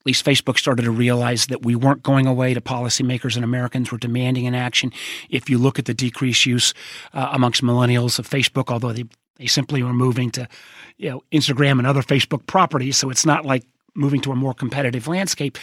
at 0.00 0.06
least 0.06 0.24
Facebook 0.24 0.56
started 0.56 0.82
to 0.82 0.90
realize 0.90 1.46
that 1.46 1.64
we 1.64 1.74
weren't 1.74 2.02
going 2.02 2.26
away 2.26 2.54
to 2.54 2.60
policymakers 2.60 3.34
and 3.34 3.44
Americans 3.44 3.90
were 3.90 3.98
demanding 3.98 4.46
an 4.46 4.54
action. 4.54 4.92
If 5.30 5.50
you 5.50 5.58
look 5.58 5.80
at 5.80 5.86
the 5.86 5.94
decreased 5.94 6.46
use 6.46 6.74
uh, 7.12 7.30
amongst 7.32 7.62
millennials 7.62 8.18
of 8.20 8.28
Facebook, 8.28 8.70
although 8.70 8.92
they, 8.92 9.04
they 9.36 9.46
simply 9.46 9.82
were 9.82 9.92
moving 9.92 10.30
to 10.32 10.48
you 10.96 11.10
know 11.10 11.22
Instagram 11.32 11.78
and 11.78 11.86
other 11.86 12.02
Facebook 12.02 12.46
properties, 12.46 12.96
so 12.96 13.10
it's 13.10 13.26
not 13.26 13.44
like 13.44 13.64
moving 13.96 14.20
to 14.20 14.32
a 14.32 14.36
more 14.36 14.54
competitive 14.54 15.08
landscape. 15.08 15.58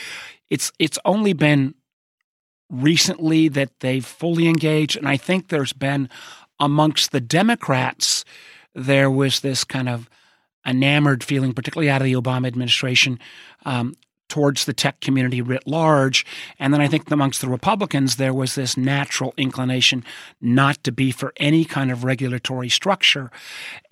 It's 0.50 0.74
it's 0.78 1.00
only 1.06 1.32
been 1.32 1.74
recently 2.70 3.48
that 3.48 3.80
they've 3.80 4.06
fully 4.06 4.48
engaged, 4.48 4.98
and 4.98 5.08
I 5.08 5.16
think 5.16 5.48
there's 5.48 5.74
been 5.74 6.10
amongst 6.60 7.12
the 7.12 7.22
Democrats, 7.22 8.26
there 8.76 9.10
was 9.10 9.40
this 9.42 9.64
kind 9.64 9.90
of 9.90 10.10
enamored 10.66 11.24
feeling, 11.24 11.54
particularly 11.54 11.90
out 11.90 12.02
of 12.02 12.06
the 12.06 12.14
Obama 12.14 12.48
administration, 12.48 13.20
um, 13.66 13.94
towards 14.30 14.66
the 14.66 14.74
tech 14.74 15.00
community 15.00 15.42
writ 15.42 15.68
large. 15.68 16.26
And 16.58 16.74
then 16.74 16.82
I 16.82 16.88
think 16.88 17.12
amongst 17.12 17.42
the 17.42 17.50
Republicans, 17.50 18.16
there 18.16 18.34
was 18.34 18.56
this 18.56 18.76
natural 18.76 19.34
inclination 19.38 20.04
not 20.42 20.84
to 20.86 20.92
be 20.92 21.12
for 21.12 21.34
any 21.38 21.66
kind 21.66 21.92
of 21.92 22.04
regulatory 22.04 22.70
structure. 22.70 23.30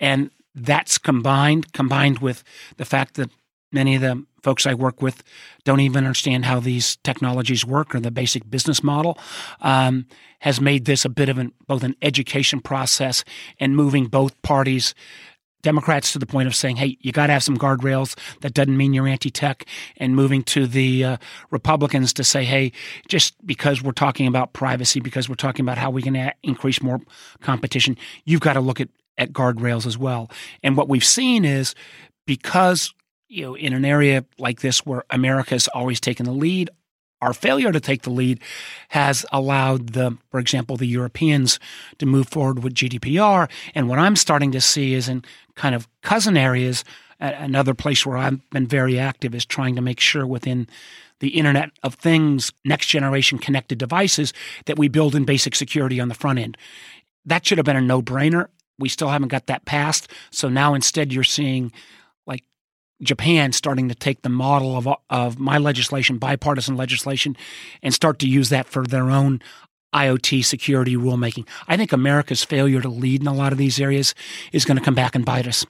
And 0.00 0.30
that's 0.54 0.98
combined, 0.98 1.72
combined 1.72 2.18
with 2.18 2.42
the 2.76 2.84
fact 2.84 3.14
that 3.14 3.30
many 3.70 3.94
of 3.94 4.00
the 4.02 4.24
folks 4.42 4.66
I 4.66 4.74
work 4.74 5.00
with 5.02 5.22
don't 5.64 5.80
even 5.80 6.04
understand 6.04 6.44
how 6.44 6.60
these 6.60 6.96
technologies 7.04 7.64
work 7.64 7.94
or 7.94 8.00
the 8.00 8.10
basic 8.10 8.48
business 8.50 8.82
model, 8.82 9.18
um, 9.60 10.06
has 10.40 10.60
made 10.60 10.84
this 10.84 11.04
a 11.04 11.08
bit 11.08 11.28
of 11.28 11.38
an, 11.38 11.52
both 11.66 11.84
an 11.84 11.94
education 12.02 12.60
process 12.60 13.24
and 13.60 13.76
moving 13.76 14.06
both 14.06 14.40
parties. 14.42 14.94
Democrats 15.62 16.12
to 16.12 16.18
the 16.18 16.26
point 16.26 16.48
of 16.48 16.56
saying, 16.56 16.74
"Hey, 16.74 16.96
you 17.00 17.12
got 17.12 17.28
to 17.28 17.32
have 17.32 17.44
some 17.44 17.56
guardrails." 17.56 18.18
That 18.40 18.52
doesn't 18.52 18.76
mean 18.76 18.92
you're 18.92 19.06
anti-tech, 19.06 19.64
and 19.96 20.16
moving 20.16 20.42
to 20.44 20.66
the 20.66 21.04
uh, 21.04 21.16
Republicans 21.52 22.12
to 22.14 22.24
say, 22.24 22.44
"Hey, 22.44 22.72
just 23.06 23.34
because 23.46 23.80
we're 23.80 23.92
talking 23.92 24.26
about 24.26 24.54
privacy, 24.54 24.98
because 24.98 25.28
we're 25.28 25.36
talking 25.36 25.64
about 25.64 25.78
how 25.78 25.90
we 25.90 26.02
can 26.02 26.16
a- 26.16 26.34
increase 26.42 26.82
more 26.82 27.00
competition, 27.42 27.96
you've 28.24 28.40
got 28.40 28.54
to 28.54 28.60
look 28.60 28.80
at 28.80 28.88
at 29.16 29.32
guardrails 29.32 29.86
as 29.86 29.96
well." 29.96 30.28
And 30.64 30.76
what 30.76 30.88
we've 30.88 31.04
seen 31.04 31.44
is 31.44 31.76
because 32.26 32.92
you 33.32 33.46
know, 33.46 33.54
in 33.54 33.72
an 33.72 33.86
area 33.86 34.26
like 34.38 34.60
this 34.60 34.84
where 34.84 35.04
America's 35.08 35.66
always 35.68 36.00
taken 36.00 36.26
the 36.26 36.32
lead, 36.32 36.68
our 37.22 37.32
failure 37.32 37.72
to 37.72 37.80
take 37.80 38.02
the 38.02 38.10
lead 38.10 38.40
has 38.90 39.24
allowed 39.32 39.94
the, 39.94 40.18
for 40.30 40.38
example, 40.38 40.76
the 40.76 40.86
Europeans 40.86 41.58
to 41.98 42.04
move 42.04 42.28
forward 42.28 42.62
with 42.62 42.74
GDPR. 42.74 43.48
And 43.74 43.88
what 43.88 43.98
I'm 43.98 44.16
starting 44.16 44.52
to 44.52 44.60
see 44.60 44.92
is 44.92 45.08
in 45.08 45.24
kind 45.54 45.74
of 45.74 45.88
cousin 46.02 46.36
areas, 46.36 46.84
another 47.20 47.72
place 47.72 48.04
where 48.04 48.18
I've 48.18 48.50
been 48.50 48.66
very 48.66 48.98
active 48.98 49.34
is 49.34 49.46
trying 49.46 49.76
to 49.76 49.82
make 49.82 49.98
sure 50.00 50.26
within 50.26 50.68
the 51.20 51.28
Internet 51.28 51.70
of 51.82 51.94
Things, 51.94 52.52
next 52.66 52.88
generation 52.88 53.38
connected 53.38 53.78
devices, 53.78 54.34
that 54.66 54.78
we 54.78 54.88
build 54.88 55.14
in 55.14 55.24
basic 55.24 55.54
security 55.54 56.00
on 56.00 56.08
the 56.08 56.14
front 56.14 56.38
end. 56.38 56.58
That 57.24 57.46
should 57.46 57.56
have 57.56 57.64
been 57.64 57.76
a 57.76 57.80
no 57.80 58.02
brainer. 58.02 58.48
We 58.78 58.90
still 58.90 59.08
haven't 59.08 59.28
got 59.28 59.46
that 59.46 59.64
passed. 59.64 60.10
So 60.32 60.50
now 60.50 60.74
instead, 60.74 61.12
you're 61.14 61.24
seeing 61.24 61.72
Japan 63.02 63.52
starting 63.52 63.88
to 63.88 63.94
take 63.94 64.22
the 64.22 64.28
model 64.28 64.76
of, 64.76 64.88
of 65.10 65.38
my 65.38 65.58
legislation, 65.58 66.18
bipartisan 66.18 66.76
legislation, 66.76 67.36
and 67.82 67.92
start 67.92 68.18
to 68.20 68.28
use 68.28 68.48
that 68.50 68.66
for 68.66 68.84
their 68.84 69.10
own 69.10 69.40
IoT 69.94 70.44
security 70.44 70.96
rulemaking. 70.96 71.46
I 71.68 71.76
think 71.76 71.92
America's 71.92 72.44
failure 72.44 72.80
to 72.80 72.88
lead 72.88 73.20
in 73.20 73.26
a 73.26 73.34
lot 73.34 73.52
of 73.52 73.58
these 73.58 73.80
areas 73.80 74.14
is 74.52 74.64
going 74.64 74.78
to 74.78 74.84
come 74.84 74.94
back 74.94 75.14
and 75.14 75.24
bite 75.24 75.46
us. 75.46 75.66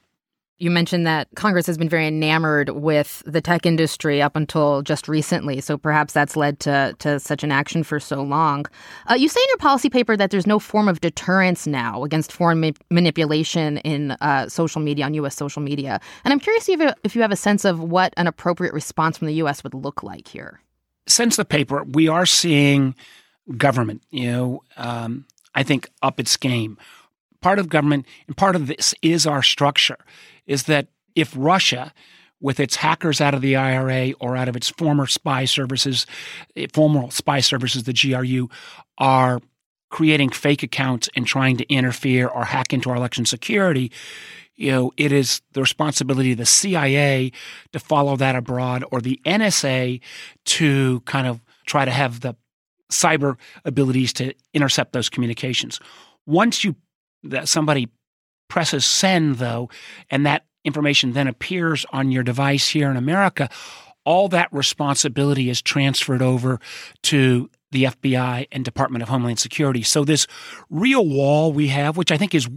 You 0.59 0.69
mentioned 0.69 1.07
that 1.07 1.27
Congress 1.35 1.65
has 1.65 1.79
been 1.79 1.89
very 1.89 2.07
enamored 2.07 2.69
with 2.69 3.23
the 3.25 3.41
tech 3.41 3.65
industry 3.65 4.21
up 4.21 4.35
until 4.35 4.83
just 4.83 5.07
recently, 5.07 5.59
so 5.59 5.77
perhaps 5.77 6.13
that's 6.13 6.35
led 6.35 6.59
to, 6.61 6.95
to 6.99 7.19
such 7.19 7.43
an 7.43 7.51
action 7.51 7.83
for 7.83 7.99
so 7.99 8.21
long. 8.21 8.65
Uh, 9.09 9.15
you 9.15 9.27
say 9.27 9.41
in 9.41 9.47
your 9.49 9.57
policy 9.57 9.89
paper 9.89 10.15
that 10.15 10.29
there's 10.29 10.45
no 10.45 10.59
form 10.59 10.87
of 10.87 11.01
deterrence 11.01 11.65
now 11.65 12.03
against 12.03 12.31
foreign 12.31 12.59
ma- 12.59 12.69
manipulation 12.91 13.77
in 13.79 14.11
uh, 14.21 14.47
social 14.47 14.79
media, 14.79 15.05
on 15.05 15.15
U.S. 15.15 15.35
social 15.35 15.61
media. 15.61 15.99
And 16.23 16.31
I'm 16.31 16.39
curious 16.39 16.69
if 16.69 16.79
you, 16.79 16.91
if 17.03 17.15
you 17.15 17.23
have 17.23 17.31
a 17.31 17.35
sense 17.35 17.65
of 17.65 17.79
what 17.79 18.13
an 18.15 18.27
appropriate 18.27 18.73
response 18.73 19.17
from 19.17 19.27
the 19.27 19.35
U.S. 19.35 19.63
would 19.63 19.73
look 19.73 20.03
like 20.03 20.27
here. 20.27 20.61
Since 21.07 21.35
the 21.35 21.45
paper, 21.45 21.83
we 21.83 22.07
are 22.07 22.27
seeing 22.27 22.93
government, 23.57 24.03
you 24.11 24.31
know, 24.31 24.63
um, 24.77 25.25
I 25.55 25.63
think, 25.63 25.89
up 26.03 26.19
its 26.19 26.37
game. 26.37 26.77
Part 27.41 27.59
of 27.59 27.67
government, 27.67 28.05
and 28.27 28.37
part 28.37 28.55
of 28.55 28.67
this 28.67 28.95
is 29.01 29.27
our 29.27 29.43
structure 29.43 29.97
is 30.47 30.63
that 30.63 30.87
if 31.15 31.33
Russia, 31.37 31.93
with 32.39 32.59
its 32.59 32.75
hackers 32.75 33.21
out 33.21 33.33
of 33.33 33.41
the 33.41 33.55
IRA 33.55 34.13
or 34.19 34.35
out 34.35 34.49
of 34.49 34.55
its 34.55 34.69
former 34.69 35.07
spy 35.07 35.45
services, 35.45 36.05
eh, 36.55 36.67
former 36.73 37.09
spy 37.11 37.39
services, 37.39 37.83
the 37.83 37.93
GRU, 37.93 38.49
are 38.97 39.39
creating 39.89 40.29
fake 40.29 40.63
accounts 40.63 41.07
and 41.15 41.27
trying 41.27 41.55
to 41.55 41.69
interfere 41.71 42.27
or 42.27 42.45
hack 42.45 42.73
into 42.73 42.89
our 42.89 42.95
election 42.95 43.25
security, 43.25 43.91
you 44.55 44.71
know, 44.71 44.91
it 44.97 45.11
is 45.11 45.41
the 45.53 45.61
responsibility 45.61 46.31
of 46.31 46.37
the 46.37 46.45
CIA 46.45 47.31
to 47.71 47.79
follow 47.79 48.15
that 48.17 48.35
abroad 48.35 48.83
or 48.91 49.01
the 49.01 49.19
NSA 49.25 50.01
to 50.45 50.99
kind 51.01 51.27
of 51.27 51.41
try 51.65 51.85
to 51.85 51.91
have 51.91 52.19
the 52.19 52.35
cyber 52.91 53.37
abilities 53.65 54.13
to 54.13 54.33
intercept 54.53 54.93
those 54.93 55.09
communications. 55.09 55.79
Once 56.25 56.63
you 56.63 56.75
that 57.23 57.47
somebody 57.47 57.89
presses 58.53 58.85
send, 58.85 59.37
though, 59.37 59.67
and 60.11 60.27
that 60.27 60.45
information 60.63 61.13
then 61.13 61.27
appears 61.27 61.87
on 61.91 62.11
your 62.11 62.21
device 62.21 62.67
here 62.67 62.91
in 62.91 62.95
America, 62.95 63.49
all 64.05 64.29
that 64.29 64.47
responsibility 64.53 65.49
is 65.49 65.59
transferred 65.59 66.21
over 66.21 66.59
to 67.01 67.49
the 67.71 67.85
FBI 67.85 68.47
and 68.51 68.63
Department 68.63 69.01
of 69.01 69.09
Homeland 69.09 69.39
Security. 69.39 69.81
So, 69.81 70.05
this 70.05 70.27
real 70.69 71.03
wall 71.03 71.51
we 71.51 71.69
have, 71.69 71.97
which 71.97 72.11
I 72.11 72.17
think 72.17 72.35
is 72.35 72.47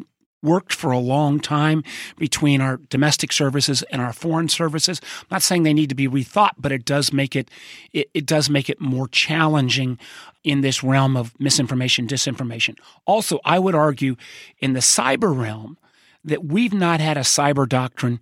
worked 0.43 0.75
for 0.75 0.93
a 0.93 0.99
long 0.99 1.41
time 1.41 1.83
between 2.19 2.61
our 2.61 2.77
domestic 2.77 3.33
services 3.33 3.83
and 3.85 4.03
our 4.03 4.13
foreign 4.13 4.51
services. 4.51 5.01
I'm 5.23 5.29
not 5.31 5.43
saying 5.43 5.63
they 5.63 5.73
need 5.73 5.89
to 5.89 5.95
be 5.95 6.09
rethought, 6.09 6.53
but 6.59 6.73
it 6.73 6.85
does 6.85 7.11
make 7.11 7.35
it, 7.35 7.51
it, 7.95 8.11
it 8.13 8.27
does 8.27 8.51
make 8.51 8.69
it 8.69 8.79
more 8.79 9.09
challenging 9.09 9.99
in 10.45 10.61
this 10.61 10.85
realm 10.85 11.17
of 11.17 11.35
misinformation, 11.41 12.07
disinformation. 12.07 12.79
Also, 13.07 13.41
I 13.47 13.59
would 13.59 13.75
argue 13.75 14.17
in 14.59 14.75
the 14.75 14.81
cyber 14.81 15.35
realm, 15.35 15.79
that 16.27 16.45
we've 16.45 16.75
not 16.75 17.01
had 17.01 17.17
a 17.17 17.21
cyber 17.21 17.67
doctrine 17.69 18.21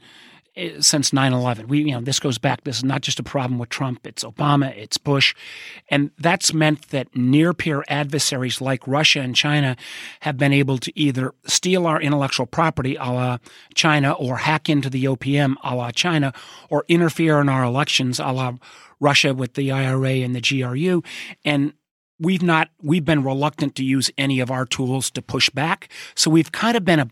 eh, 0.56 0.80
since 0.80 1.10
9/11. 1.10 1.66
We 1.66 1.80
you 1.80 1.92
know 1.92 2.00
this 2.00 2.20
goes 2.20 2.38
back 2.38 2.62
this 2.64 2.76
is 2.76 2.84
not 2.84 3.00
just 3.00 3.18
a 3.18 3.24
problem 3.24 3.58
with 3.58 3.70
Trump, 3.70 4.06
it's 4.06 4.22
Obama, 4.22 4.76
it's 4.76 4.98
Bush. 4.98 5.34
And 5.88 6.10
that's 6.18 6.54
meant 6.54 6.90
that 6.90 7.14
near 7.16 7.52
peer 7.52 7.84
adversaries 7.88 8.60
like 8.60 8.86
Russia 8.86 9.20
and 9.20 9.34
China 9.34 9.76
have 10.20 10.36
been 10.36 10.52
able 10.52 10.78
to 10.78 10.96
either 10.98 11.34
steal 11.46 11.86
our 11.86 12.00
intellectual 12.00 12.46
property 12.46 12.96
a 12.96 13.10
la 13.10 13.38
China 13.74 14.12
or 14.12 14.36
hack 14.38 14.68
into 14.68 14.88
the 14.88 15.04
OPM 15.04 15.56
a 15.64 15.74
la 15.74 15.90
China 15.90 16.32
or 16.70 16.84
interfere 16.88 17.40
in 17.40 17.48
our 17.48 17.64
elections 17.64 18.20
a 18.20 18.30
la 18.30 18.52
Russia 19.00 19.34
with 19.34 19.54
the 19.54 19.72
IRA 19.72 20.22
and 20.22 20.36
the 20.36 20.40
GRU 20.40 21.02
and 21.44 21.72
we've 22.20 22.42
not 22.42 22.68
we've 22.82 23.04
been 23.04 23.24
reluctant 23.24 23.74
to 23.76 23.84
use 23.84 24.10
any 24.16 24.40
of 24.40 24.50
our 24.50 24.64
tools 24.64 25.10
to 25.10 25.22
push 25.22 25.50
back. 25.50 25.88
So 26.14 26.30
we've 26.30 26.52
kind 26.52 26.76
of 26.76 26.84
been 26.84 27.00
a 27.00 27.08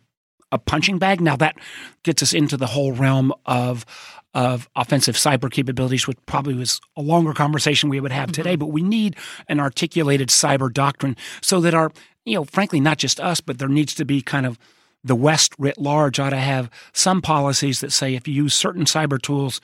a 0.52 0.58
punching 0.58 0.98
bag. 0.98 1.20
Now 1.20 1.36
that 1.36 1.56
gets 2.04 2.22
us 2.22 2.32
into 2.32 2.56
the 2.56 2.68
whole 2.68 2.92
realm 2.92 3.32
of 3.46 3.84
of 4.34 4.68
offensive 4.76 5.14
cyber 5.14 5.50
capabilities, 5.50 6.06
which 6.06 6.16
probably 6.24 6.54
was 6.54 6.80
a 6.96 7.02
longer 7.02 7.34
conversation 7.34 7.90
we 7.90 8.00
would 8.00 8.12
have 8.12 8.28
mm-hmm. 8.28 8.42
today. 8.42 8.56
But 8.56 8.68
we 8.68 8.82
need 8.82 9.16
an 9.48 9.60
articulated 9.60 10.28
cyber 10.28 10.72
doctrine 10.72 11.16
so 11.42 11.60
that 11.60 11.74
our, 11.74 11.92
you 12.24 12.36
know, 12.36 12.44
frankly, 12.44 12.80
not 12.80 12.96
just 12.96 13.20
us, 13.20 13.40
but 13.40 13.58
there 13.58 13.68
needs 13.68 13.94
to 13.94 14.04
be 14.04 14.22
kind 14.22 14.46
of 14.46 14.58
the 15.04 15.16
West 15.16 15.52
writ 15.58 15.78
large 15.78 16.18
ought 16.18 16.30
to 16.30 16.36
have 16.36 16.70
some 16.92 17.20
policies 17.20 17.80
that 17.80 17.92
say 17.92 18.14
if 18.14 18.26
you 18.26 18.34
use 18.34 18.54
certain 18.54 18.84
cyber 18.84 19.20
tools, 19.20 19.60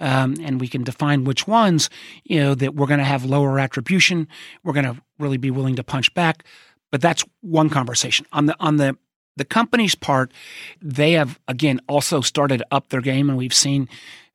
um, 0.00 0.34
and 0.42 0.60
we 0.60 0.68
can 0.68 0.82
define 0.82 1.24
which 1.24 1.46
ones, 1.46 1.88
you 2.24 2.40
know, 2.40 2.54
that 2.54 2.74
we're 2.74 2.86
going 2.86 2.98
to 2.98 3.04
have 3.04 3.24
lower 3.24 3.58
attribution. 3.58 4.28
We're 4.62 4.72
going 4.72 4.86
to 4.86 5.00
really 5.18 5.36
be 5.36 5.50
willing 5.50 5.76
to 5.76 5.84
punch 5.84 6.12
back. 6.14 6.44
But 6.90 7.00
that's 7.00 7.24
one 7.40 7.70
conversation. 7.70 8.26
On 8.32 8.46
the 8.46 8.56
on 8.60 8.76
the 8.76 8.96
the 9.36 9.44
company's 9.44 9.94
part, 9.94 10.32
they 10.80 11.12
have 11.12 11.38
again 11.48 11.80
also 11.88 12.20
started 12.20 12.62
up 12.70 12.88
their 12.88 13.00
game, 13.00 13.28
and 13.28 13.38
we've 13.38 13.54
seen 13.54 13.88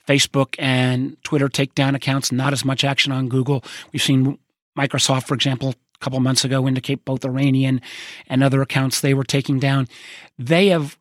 Facebook 0.07 0.55
and 0.57 1.21
Twitter 1.23 1.49
take 1.49 1.75
down 1.75 1.95
accounts. 1.95 2.31
Not 2.31 2.53
as 2.53 2.65
much 2.65 2.83
action 2.83 3.11
on 3.11 3.29
Google. 3.29 3.63
We've 3.93 4.01
seen 4.01 4.37
Microsoft, 4.77 5.27
for 5.27 5.35
example, 5.35 5.69
a 5.69 6.03
couple 6.03 6.19
months 6.19 6.45
ago 6.45 6.67
indicate 6.67 7.05
both 7.05 7.25
Iranian 7.25 7.81
and 8.27 8.43
other 8.43 8.61
accounts 8.61 9.01
they 9.01 9.13
were 9.13 9.23
taking 9.23 9.59
down. 9.59 9.87
They 10.37 10.67
have 10.67 10.97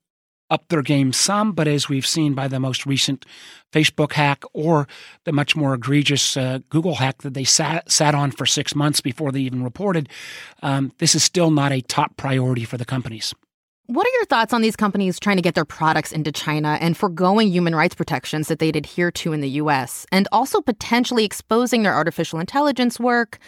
upped 0.51 0.71
their 0.71 0.83
game 0.83 1.13
some, 1.13 1.53
but 1.53 1.69
as 1.69 1.89
we've 1.89 2.07
seen 2.07 2.35
by 2.35 2.49
the 2.49 2.59
most 2.59 2.87
recent 2.87 3.27
Facebook 3.73 4.13
hack 4.13 4.43
or 4.53 4.89
the 5.25 5.33
much 5.33 5.55
more 5.55 5.75
egregious 5.75 6.37
uh, 6.37 6.61
Google 6.71 6.97
hack 6.97 7.23
that 7.23 7.35
they 7.35 7.45
sat, 7.45 7.91
sat 7.91 8.15
on 8.15 8.31
for 8.31 8.47
six 8.47 8.75
months 8.75 9.01
before 9.01 9.31
they 9.31 9.41
even 9.41 9.63
reported, 9.63 10.09
um, 10.63 10.93
this 10.99 11.15
is 11.15 11.23
still 11.23 11.51
not 11.51 11.73
a 11.73 11.83
top 11.83 12.17
priority 12.17 12.65
for 12.65 12.79
the 12.79 12.87
companies. 12.87 13.35
What 13.91 14.07
are 14.07 14.11
your 14.17 14.27
thoughts 14.27 14.53
on 14.53 14.61
these 14.61 14.77
companies 14.77 15.19
trying 15.19 15.37
to 15.37 15.43
get 15.43 15.55
their 15.55 15.65
products 15.65 16.13
into 16.13 16.31
China 16.31 16.77
and 16.79 16.95
foregoing 16.95 17.49
human 17.49 17.75
rights 17.75 17.95
protections 17.95 18.49
that 18.49 18.59
they'd 18.59 18.77
adhere 18.77 19.11
to 19.13 19.33
in 19.33 19.41
the 19.41 19.49
US, 19.63 20.05
and 20.13 20.29
also 20.31 20.61
potentially 20.61 21.25
exposing 21.25 21.85
their 21.85 21.95
artificial 21.95 22.39
intelligence 22.39 23.01
work, 23.01 23.39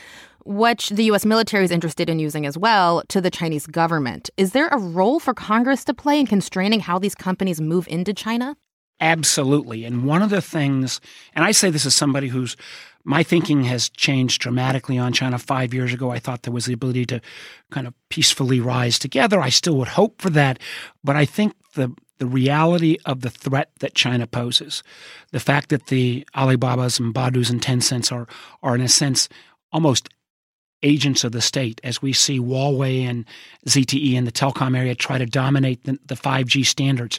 which 0.46 0.88
the 0.88 1.04
US 1.10 1.26
military 1.26 1.66
is 1.66 1.70
interested 1.70 2.08
in 2.08 2.18
using 2.18 2.46
as 2.46 2.56
well, 2.56 3.02
to 3.08 3.20
the 3.20 3.30
Chinese 3.30 3.66
government? 3.66 4.30
Is 4.38 4.52
there 4.52 4.68
a 4.68 4.78
role 4.78 5.20
for 5.20 5.34
Congress 5.34 5.84
to 5.84 5.92
play 5.92 6.18
in 6.18 6.26
constraining 6.26 6.80
how 6.80 6.98
these 6.98 7.14
companies 7.14 7.60
move 7.60 7.86
into 7.86 8.14
China? 8.14 8.56
Absolutely. 8.98 9.84
And 9.84 10.04
one 10.04 10.22
of 10.22 10.30
the 10.30 10.40
things, 10.40 11.02
and 11.34 11.44
I 11.44 11.50
say 11.52 11.68
this 11.68 11.84
as 11.84 11.94
somebody 11.94 12.28
who's 12.28 12.56
my 13.04 13.22
thinking 13.22 13.64
has 13.64 13.88
changed 13.88 14.40
dramatically 14.40 14.98
on 14.98 15.12
China. 15.12 15.38
Five 15.38 15.72
years 15.72 15.92
ago, 15.92 16.10
I 16.10 16.18
thought 16.18 16.42
there 16.42 16.52
was 16.52 16.66
the 16.66 16.74
ability 16.74 17.06
to 17.06 17.20
kind 17.70 17.86
of 17.86 17.94
peacefully 18.08 18.60
rise 18.60 18.98
together. 18.98 19.40
I 19.40 19.48
still 19.48 19.76
would 19.76 19.88
hope 19.88 20.20
for 20.20 20.30
that, 20.30 20.58
but 21.02 21.16
I 21.16 21.24
think 21.24 21.54
the 21.74 21.94
the 22.18 22.26
reality 22.26 22.98
of 23.06 23.22
the 23.22 23.30
threat 23.30 23.70
that 23.78 23.94
China 23.94 24.26
poses, 24.26 24.82
the 25.32 25.40
fact 25.40 25.70
that 25.70 25.86
the 25.86 26.26
Alibabas 26.36 27.00
and 27.00 27.14
Baidu's 27.14 27.48
and 27.48 27.62
Tencents 27.62 28.12
are 28.12 28.26
are 28.62 28.74
in 28.74 28.82
a 28.82 28.88
sense 28.88 29.28
almost 29.72 30.10
agents 30.82 31.24
of 31.24 31.32
the 31.32 31.40
state, 31.40 31.80
as 31.84 32.02
we 32.02 32.12
see 32.12 32.38
Huawei 32.38 33.02
and 33.02 33.24
ZTE 33.66 34.14
in 34.14 34.24
the 34.24 34.32
telecom 34.32 34.76
area 34.76 34.94
try 34.94 35.18
to 35.18 35.26
dominate 35.26 35.84
the, 35.84 35.98
the 36.06 36.14
5G 36.14 36.64
standards. 36.64 37.18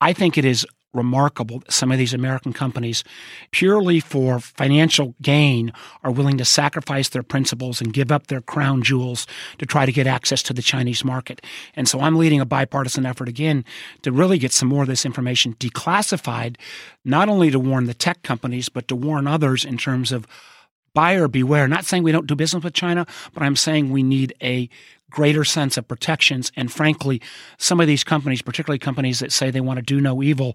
I 0.00 0.12
think 0.12 0.36
it 0.36 0.44
is 0.44 0.66
remarkable 0.96 1.60
that 1.60 1.72
some 1.72 1.92
of 1.92 1.98
these 1.98 2.14
American 2.14 2.52
companies, 2.52 3.04
purely 3.52 4.00
for 4.00 4.40
financial 4.40 5.14
gain, 5.22 5.72
are 6.02 6.10
willing 6.10 6.38
to 6.38 6.44
sacrifice 6.44 7.08
their 7.10 7.22
principles 7.22 7.80
and 7.80 7.92
give 7.92 8.10
up 8.10 8.26
their 8.26 8.40
crown 8.40 8.82
jewels 8.82 9.26
to 9.58 9.66
try 9.66 9.86
to 9.86 9.92
get 9.92 10.06
access 10.06 10.42
to 10.42 10.52
the 10.52 10.62
Chinese 10.62 11.04
market. 11.04 11.40
And 11.74 11.88
so 11.88 12.00
I'm 12.00 12.16
leading 12.16 12.40
a 12.40 12.46
bipartisan 12.46 13.06
effort 13.06 13.28
again 13.28 13.64
to 14.02 14.10
really 14.10 14.38
get 14.38 14.52
some 14.52 14.68
more 14.68 14.82
of 14.82 14.88
this 14.88 15.06
information 15.06 15.54
declassified, 15.54 16.56
not 17.04 17.28
only 17.28 17.50
to 17.50 17.58
warn 17.60 17.84
the 17.84 17.94
tech 17.94 18.22
companies, 18.22 18.68
but 18.68 18.88
to 18.88 18.96
warn 18.96 19.26
others 19.26 19.64
in 19.64 19.76
terms 19.78 20.10
of 20.10 20.26
buyer 20.96 21.28
beware. 21.28 21.68
Not 21.68 21.84
saying 21.84 22.02
we 22.02 22.10
don't 22.10 22.26
do 22.26 22.34
business 22.34 22.64
with 22.64 22.72
China, 22.72 23.06
but 23.34 23.42
I'm 23.42 23.54
saying 23.54 23.90
we 23.90 24.02
need 24.02 24.34
a 24.42 24.70
greater 25.16 25.44
sense 25.44 25.78
of 25.78 25.88
protections. 25.88 26.52
And 26.56 26.70
frankly, 26.70 27.22
some 27.56 27.80
of 27.80 27.86
these 27.86 28.04
companies, 28.04 28.42
particularly 28.42 28.78
companies 28.78 29.18
that 29.20 29.32
say 29.32 29.50
they 29.50 29.62
want 29.62 29.78
to 29.78 29.82
do 29.82 29.98
no 29.98 30.22
evil, 30.22 30.54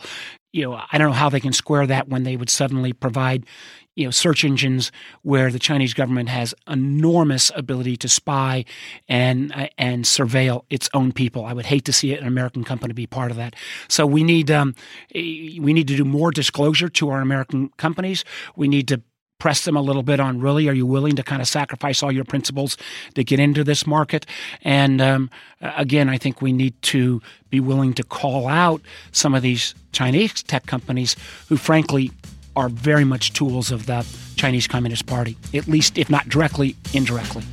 you 0.54 0.64
know, 0.64 0.80
I 0.92 1.00
don't 1.00 1.08
know 1.08 1.14
how 1.14 1.30
they 1.30 1.40
can 1.40 1.52
square 1.52 1.88
that 1.88 2.10
when 2.10 2.24
they 2.26 2.38
would 2.38 2.50
suddenly 2.50 2.94
provide, 2.94 3.48
you 3.96 4.06
know, 4.06 4.12
search 4.12 4.46
engines 4.46 4.92
where 5.24 5.50
the 5.50 5.58
Chinese 5.58 5.96
government 5.96 6.30
has 6.30 6.54
enormous 6.68 7.52
ability 7.56 7.98
to 7.98 8.08
spy 8.08 8.66
and 9.10 9.52
uh, 9.54 9.68
and 9.80 10.06
surveil 10.06 10.66
its 10.70 10.90
own 10.94 11.12
people. 11.12 11.44
I 11.44 11.54
would 11.54 11.66
hate 11.66 11.86
to 11.86 11.94
see 11.94 12.14
an 12.16 12.28
American 12.28 12.64
company 12.64 12.94
be 12.94 13.08
part 13.08 13.32
of 13.32 13.38
that. 13.38 13.56
So 13.88 14.06
we 14.06 14.24
need 14.24 14.52
um, 14.52 14.76
we 15.16 15.74
need 15.74 15.88
to 15.88 15.98
do 15.98 16.06
more 16.06 16.30
disclosure 16.30 16.90
to 16.90 17.10
our 17.10 17.22
American 17.22 17.70
companies. 17.78 18.24
We 18.56 18.68
need 18.68 18.88
to 18.90 19.02
press 19.42 19.66
them 19.66 19.76
a 19.76 19.82
little 19.82 20.04
bit 20.04 20.20
on 20.20 20.40
really 20.40 20.70
are 20.70 20.74
you 20.74 20.86
willing 20.86 21.16
to 21.16 21.24
kind 21.24 21.42
of 21.42 21.48
sacrifice 21.48 22.04
all 22.04 22.12
your 22.12 22.24
principles 22.24 22.78
to 23.16 23.24
get 23.24 23.40
into 23.40 23.64
this 23.64 23.88
market? 23.88 24.28
And 24.64 25.02
um, 25.02 25.32
again 25.62 26.10
i 26.10 26.18
think 26.18 26.42
we 26.42 26.52
need 26.52 26.80
to 26.82 27.22
be 27.50 27.60
willing 27.60 27.94
to 27.94 28.04
call 28.04 28.48
out 28.48 28.82
some 29.12 29.34
of 29.34 29.42
these 29.42 29.76
chinese 29.92 30.44
tech 30.44 30.66
companies 30.66 31.16
who 31.50 31.58
frankly 31.58 32.12
are 32.56 32.70
very 32.70 33.04
much 33.04 33.34
tools 33.34 33.72
of 33.72 33.86
the 33.86 34.06
chinese 34.36 34.68
communist 34.68 35.06
party 35.06 35.38
at 35.54 35.68
least 35.68 35.98
if 35.98 36.10
not 36.10 36.28
directly 36.30 36.76
indirectly. 36.94 37.44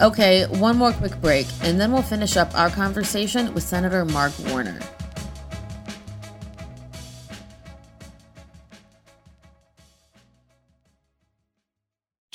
Okay 0.00 0.44
one 0.46 0.76
more 0.76 0.92
quick 0.92 1.18
break 1.20 1.46
and 1.62 1.80
then 1.80 1.92
we'll 1.92 2.02
finish 2.02 2.36
up 2.36 2.54
our 2.54 2.70
conversation 2.70 3.52
with 3.54 3.62
senator 3.62 4.04
mark 4.04 4.32
warner 4.50 4.78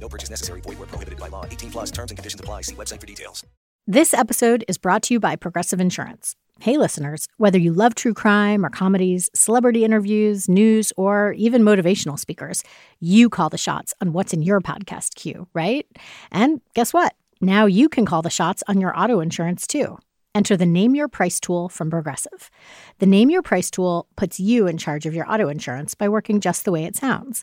No 0.00 0.08
purchase 0.08 0.30
necessary. 0.30 0.60
Void 0.62 0.78
where 0.78 0.88
prohibited 0.88 1.20
by 1.20 1.28
law. 1.28 1.44
18 1.44 1.70
plus 1.70 1.90
terms 1.90 2.10
and 2.10 2.18
conditions 2.18 2.40
apply. 2.40 2.62
See 2.62 2.74
website 2.74 3.00
for 3.00 3.06
details. 3.06 3.44
This 3.86 4.14
episode 4.14 4.64
is 4.68 4.78
brought 4.78 5.02
to 5.04 5.14
you 5.14 5.20
by 5.20 5.36
Progressive 5.36 5.80
Insurance. 5.80 6.36
Hey, 6.60 6.76
listeners, 6.76 7.26
whether 7.38 7.58
you 7.58 7.72
love 7.72 7.94
true 7.94 8.12
crime 8.12 8.64
or 8.64 8.70
comedies, 8.70 9.30
celebrity 9.34 9.84
interviews, 9.84 10.48
news, 10.48 10.92
or 10.96 11.32
even 11.32 11.62
motivational 11.62 12.18
speakers, 12.18 12.62
you 13.00 13.30
call 13.30 13.48
the 13.48 13.58
shots 13.58 13.94
on 14.00 14.12
what's 14.12 14.34
in 14.34 14.42
your 14.42 14.60
podcast 14.60 15.14
queue, 15.14 15.48
right? 15.54 15.86
And 16.30 16.60
guess 16.74 16.92
what? 16.92 17.14
Now 17.40 17.64
you 17.64 17.88
can 17.88 18.04
call 18.04 18.20
the 18.20 18.30
shots 18.30 18.62
on 18.68 18.80
your 18.80 18.96
auto 18.96 19.20
insurance 19.20 19.66
too. 19.66 19.98
Enter 20.34 20.56
the 20.56 20.66
Name 20.66 20.94
Your 20.94 21.08
Price 21.08 21.40
tool 21.40 21.68
from 21.68 21.90
Progressive. 21.90 22.50
The 22.98 23.06
Name 23.06 23.30
Your 23.30 23.42
Price 23.42 23.70
tool 23.70 24.06
puts 24.16 24.38
you 24.38 24.66
in 24.68 24.78
charge 24.78 25.06
of 25.06 25.14
your 25.14 25.28
auto 25.28 25.48
insurance 25.48 25.94
by 25.94 26.08
working 26.08 26.40
just 26.40 26.64
the 26.64 26.72
way 26.72 26.84
it 26.84 26.94
sounds. 26.94 27.42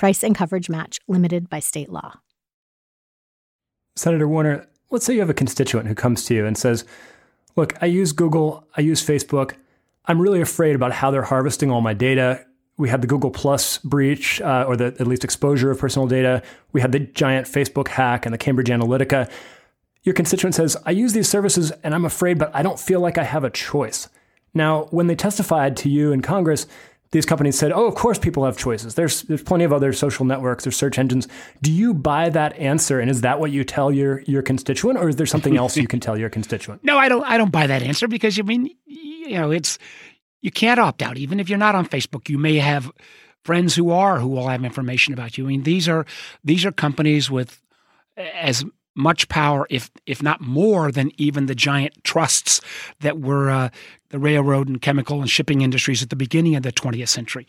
Price 0.00 0.24
and 0.24 0.34
coverage 0.34 0.70
match 0.70 0.98
limited 1.08 1.50
by 1.50 1.58
state 1.58 1.90
law. 1.90 2.20
Senator 3.96 4.26
Warner, 4.26 4.66
let's 4.88 5.04
say 5.04 5.12
you 5.12 5.20
have 5.20 5.28
a 5.28 5.34
constituent 5.34 5.88
who 5.88 5.94
comes 5.94 6.24
to 6.24 6.34
you 6.34 6.46
and 6.46 6.56
says, 6.56 6.86
Look, 7.54 7.74
I 7.82 7.84
use 7.84 8.12
Google, 8.12 8.66
I 8.74 8.80
use 8.80 9.06
Facebook. 9.06 9.56
I'm 10.06 10.18
really 10.18 10.40
afraid 10.40 10.74
about 10.74 10.92
how 10.92 11.10
they're 11.10 11.20
harvesting 11.20 11.70
all 11.70 11.82
my 11.82 11.92
data. 11.92 12.46
We 12.78 12.88
had 12.88 13.02
the 13.02 13.06
Google 13.06 13.30
Plus 13.30 13.76
breach, 13.76 14.40
uh, 14.40 14.64
or 14.66 14.74
the 14.74 14.86
at 14.86 15.06
least 15.06 15.22
exposure 15.22 15.70
of 15.70 15.78
personal 15.78 16.08
data. 16.08 16.42
We 16.72 16.80
had 16.80 16.92
the 16.92 17.00
giant 17.00 17.46
Facebook 17.46 17.88
hack 17.88 18.24
and 18.24 18.32
the 18.32 18.38
Cambridge 18.38 18.68
Analytica. 18.68 19.30
Your 20.02 20.14
constituent 20.14 20.54
says, 20.54 20.78
I 20.86 20.92
use 20.92 21.12
these 21.12 21.28
services 21.28 21.72
and 21.84 21.94
I'm 21.94 22.06
afraid, 22.06 22.38
but 22.38 22.50
I 22.54 22.62
don't 22.62 22.80
feel 22.80 23.00
like 23.00 23.18
I 23.18 23.24
have 23.24 23.44
a 23.44 23.50
choice. 23.50 24.08
Now, 24.54 24.84
when 24.84 25.08
they 25.08 25.14
testified 25.14 25.76
to 25.76 25.90
you 25.90 26.10
in 26.10 26.22
Congress, 26.22 26.66
these 27.12 27.26
companies 27.26 27.58
said, 27.58 27.72
"Oh, 27.72 27.86
of 27.86 27.94
course 27.94 28.18
people 28.18 28.44
have 28.44 28.56
choices. 28.56 28.94
There's 28.94 29.22
there's 29.22 29.42
plenty 29.42 29.64
of 29.64 29.72
other 29.72 29.92
social 29.92 30.24
networks 30.24 30.66
or 30.66 30.70
search 30.70 30.98
engines." 30.98 31.26
Do 31.60 31.72
you 31.72 31.92
buy 31.92 32.30
that 32.30 32.56
answer 32.56 33.00
and 33.00 33.10
is 33.10 33.22
that 33.22 33.40
what 33.40 33.50
you 33.50 33.64
tell 33.64 33.90
your 33.92 34.20
your 34.22 34.42
constituent 34.42 34.98
or 34.98 35.08
is 35.08 35.16
there 35.16 35.26
something 35.26 35.56
else 35.56 35.76
you 35.76 35.88
can 35.88 36.00
tell 36.00 36.18
your 36.18 36.30
constituent? 36.30 36.82
No, 36.90 36.98
I 36.98 37.08
don't 37.08 37.24
I 37.24 37.36
don't 37.36 37.52
buy 37.52 37.66
that 37.66 37.82
answer 37.82 38.08
because 38.08 38.38
I 38.38 38.42
mean, 38.42 38.70
you 38.86 39.34
know, 39.34 39.50
it's 39.50 39.78
you 40.40 40.50
can't 40.50 40.80
opt 40.80 41.02
out 41.02 41.18
even 41.18 41.38
if 41.40 41.48
you're 41.48 41.58
not 41.58 41.74
on 41.74 41.86
Facebook. 41.86 42.28
You 42.28 42.38
may 42.38 42.56
have 42.56 42.90
friends 43.44 43.74
who 43.74 43.90
are 43.90 44.18
who 44.18 44.28
will 44.28 44.48
have 44.48 44.64
information 44.64 45.14
about 45.14 45.38
you. 45.38 45.44
I 45.44 45.48
mean, 45.48 45.62
these 45.62 45.88
are 45.88 46.06
these 46.44 46.64
are 46.64 46.72
companies 46.72 47.30
with 47.30 47.60
as 48.16 48.64
much 48.94 49.28
power, 49.28 49.66
if 49.70 49.90
if 50.06 50.22
not 50.22 50.40
more, 50.40 50.90
than 50.90 51.10
even 51.16 51.46
the 51.46 51.54
giant 51.54 52.02
trusts 52.04 52.60
that 53.00 53.20
were 53.20 53.50
uh, 53.50 53.68
the 54.10 54.18
railroad 54.18 54.68
and 54.68 54.82
chemical 54.82 55.20
and 55.20 55.30
shipping 55.30 55.60
industries 55.60 56.02
at 56.02 56.10
the 56.10 56.16
beginning 56.16 56.56
of 56.56 56.62
the 56.62 56.72
20th 56.72 57.08
century. 57.08 57.46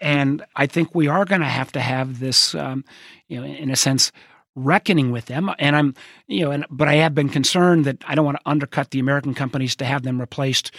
And 0.00 0.44
I 0.56 0.66
think 0.66 0.94
we 0.94 1.08
are 1.08 1.24
going 1.24 1.40
to 1.40 1.46
have 1.46 1.72
to 1.72 1.80
have 1.80 2.20
this, 2.20 2.54
um, 2.54 2.84
you 3.28 3.40
know, 3.40 3.46
in 3.46 3.70
a 3.70 3.76
sense, 3.76 4.12
reckoning 4.54 5.12
with 5.12 5.26
them. 5.26 5.50
And 5.58 5.76
I'm, 5.76 5.94
you 6.26 6.44
know, 6.44 6.50
and 6.50 6.66
but 6.70 6.88
I 6.88 6.94
have 6.94 7.14
been 7.14 7.28
concerned 7.28 7.84
that 7.84 7.98
I 8.06 8.14
don't 8.14 8.26
want 8.26 8.38
to 8.38 8.50
undercut 8.50 8.90
the 8.90 8.98
American 8.98 9.34
companies 9.34 9.76
to 9.76 9.84
have 9.84 10.02
them 10.02 10.20
replaced 10.20 10.72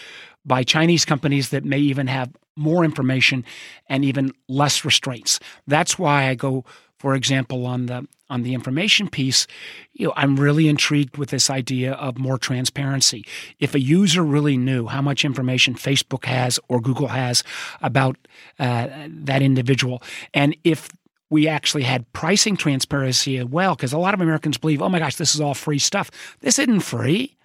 by 0.45 0.63
Chinese 0.63 1.05
companies 1.05 1.49
that 1.49 1.63
may 1.63 1.79
even 1.79 2.07
have 2.07 2.31
more 2.55 2.83
information 2.83 3.45
and 3.87 4.05
even 4.05 4.31
less 4.47 4.85
restraints. 4.85 5.39
That's 5.65 5.97
why 5.97 6.27
I 6.27 6.35
go 6.35 6.65
for 7.03 7.15
example, 7.15 7.65
on 7.65 7.87
the 7.87 8.07
on 8.33 8.41
the 8.41 8.53
information 8.53 9.07
piece, 9.07 9.45
you 9.93 10.07
know, 10.07 10.13
I'm 10.15 10.35
really 10.35 10.67
intrigued 10.67 11.17
with 11.17 11.29
this 11.29 11.49
idea 11.49 11.93
of 11.93 12.17
more 12.17 12.39
transparency. 12.39 13.25
If 13.59 13.75
a 13.75 13.79
user 13.79 14.23
really 14.23 14.57
knew 14.57 14.87
how 14.87 15.01
much 15.01 15.23
information 15.23 15.75
Facebook 15.75 16.25
has 16.25 16.59
or 16.67 16.81
Google 16.81 17.09
has 17.09 17.43
about 17.81 18.17
uh, 18.57 18.87
that 19.07 19.41
individual, 19.43 20.01
and 20.33 20.55
if 20.63 20.89
we 21.29 21.47
actually 21.47 21.83
had 21.83 22.11
pricing 22.13 22.57
transparency 22.57 23.37
as 23.37 23.45
well, 23.45 23.75
because 23.75 23.93
a 23.93 23.97
lot 23.99 24.15
of 24.15 24.21
Americans 24.21 24.57
believe, 24.57 24.81
oh 24.81 24.89
my 24.89 24.99
gosh, 24.99 25.15
this 25.15 25.35
is 25.35 25.41
all 25.41 25.53
free 25.53 25.79
stuff. 25.79 26.09
This 26.41 26.57
isn't 26.59 26.81
free. 26.81 27.37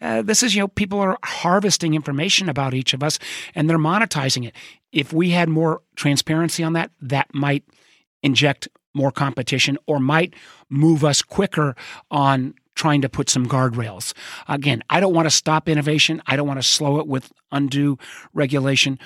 Uh, 0.00 0.22
this 0.22 0.42
is, 0.42 0.54
you 0.54 0.62
know, 0.62 0.68
people 0.68 0.98
are 0.98 1.18
harvesting 1.22 1.92
information 1.92 2.48
about 2.48 2.72
each 2.72 2.94
of 2.94 3.02
us 3.02 3.18
and 3.54 3.68
they're 3.68 3.78
monetizing 3.78 4.46
it. 4.46 4.54
If 4.92 5.12
we 5.12 5.30
had 5.30 5.50
more 5.50 5.82
transparency 5.96 6.62
on 6.62 6.72
that, 6.72 6.90
that 7.02 7.28
might 7.34 7.64
inject 8.22 8.68
more 8.94 9.10
competition 9.10 9.78
or 9.86 10.00
might 10.00 10.34
move 10.68 11.04
us 11.04 11.22
quicker 11.22 11.74
on 12.10 12.54
trying 12.74 13.02
to 13.02 13.08
put 13.08 13.28
some 13.28 13.46
guardrails. 13.46 14.14
Again, 14.48 14.82
I 14.88 15.00
don't 15.00 15.14
want 15.14 15.26
to 15.26 15.30
stop 15.30 15.68
innovation. 15.68 16.22
I 16.26 16.36
don't 16.36 16.48
want 16.48 16.62
to 16.62 16.66
slow 16.66 16.98
it 16.98 17.06
with 17.06 17.30
undue 17.52 17.98
regulation, 18.32 18.98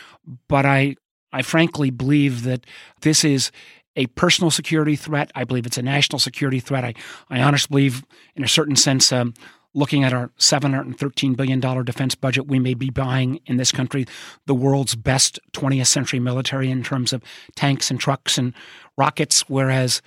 but 0.49 0.65
I 0.65 0.97
I 1.33 1.43
frankly 1.43 1.91
believe 1.91 2.45
that 2.45 2.65
this 3.01 3.25
is 3.25 3.51
a 3.97 4.07
personal 4.07 4.51
security 4.51 4.97
threat. 4.97 5.31
I 5.35 5.45
believe 5.45 5.67
it's 5.67 5.79
a 5.79 5.83
national 5.83 6.19
security 6.19 6.61
threat. 6.61 6.85
I, 6.85 6.95
I 7.29 7.43
honestly 7.43 7.69
believe, 7.71 8.05
in 8.37 8.45
a 8.45 8.49
certain 8.49 8.77
sense, 8.77 9.13
um, 9.13 9.35
looking 9.75 10.05
at 10.05 10.13
our 10.13 10.29
$713 10.39 11.37
billion 11.37 11.61
defense 11.61 12.15
budget, 12.15 12.47
we 12.47 12.59
may 12.59 12.75
be 12.75 12.91
buying 12.91 13.41
in 13.47 13.57
this 13.57 13.73
country 13.73 14.07
the 14.47 14.55
world's 14.55 14.95
best 14.95 15.39
20th 15.53 15.87
century 15.87 16.21
military 16.21 16.71
in 16.71 16.83
terms 16.83 17.13
of 17.13 17.23
tanks 17.57 17.91
and 17.91 18.01
trucks 18.01 18.39
and 18.39 18.55
rockets, 18.97 19.49
whereas 19.49 20.01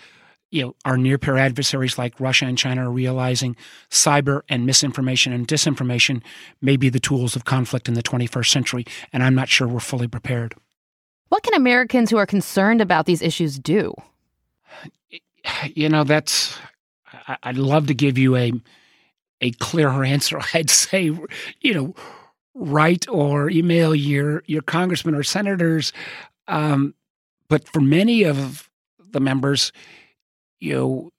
you 0.50 0.62
know, 0.62 0.76
our 0.86 0.98
near 0.98 1.18
peer 1.18 1.38
adversaries 1.38 1.98
like 1.98 2.20
Russia 2.20 2.46
and 2.46 2.58
China 2.58 2.88
are 2.88 2.92
realizing 2.92 3.56
cyber 3.90 4.42
and 4.48 4.66
misinformation 4.66 5.34
and 5.34 5.48
disinformation 5.48 6.22
may 6.62 6.78
be 6.78 6.90
the 6.90 7.00
tools 7.00 7.36
of 7.36 7.46
conflict 7.46 7.88
in 7.88 7.96
the 7.96 8.04
21st 8.04 8.48
century, 8.50 8.86
and 9.12 9.24
I'm 9.24 9.36
not 9.36 9.50
sure 9.50 9.68
we're 9.68 9.80
fully 9.80 10.08
prepared. 10.08 10.56
What 11.30 11.44
can 11.44 11.54
Americans 11.54 12.10
who 12.10 12.18
are 12.18 12.26
concerned 12.26 12.80
about 12.80 13.06
these 13.06 13.22
issues 13.22 13.60
do? 13.60 13.94
You 15.74 15.88
know, 15.88 16.04
that's, 16.04 16.58
I'd 17.42 17.58
love 17.58 17.88
to 17.88 17.94
give 17.94 18.18
you 18.18 18.36
a 18.36 18.52
a 19.42 19.52
clearer 19.52 20.04
answer, 20.04 20.40
I'd 20.54 20.70
say, 20.70 21.12
you 21.62 21.74
know, 21.74 21.96
write 22.54 23.08
or 23.08 23.50
email 23.50 23.94
your 23.94 24.44
your 24.46 24.62
congressmen 24.62 25.16
or 25.16 25.24
senators. 25.24 25.94
Um, 26.48 26.96
but 27.50 27.68
for 27.68 27.82
many 27.82 28.24
of 28.24 28.70
the 29.12 29.20
members, 29.20 29.72
you 30.60 30.74
know, 30.74 31.12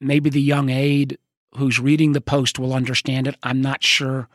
maybe 0.00 0.30
the 0.30 0.42
young 0.42 0.70
aide 0.70 1.18
who's 1.56 1.78
reading 1.78 2.12
the 2.12 2.20
post 2.20 2.58
will 2.58 2.74
understand 2.74 3.26
it. 3.28 3.36
I'm 3.42 3.62
not 3.62 3.82
sure 3.82 4.28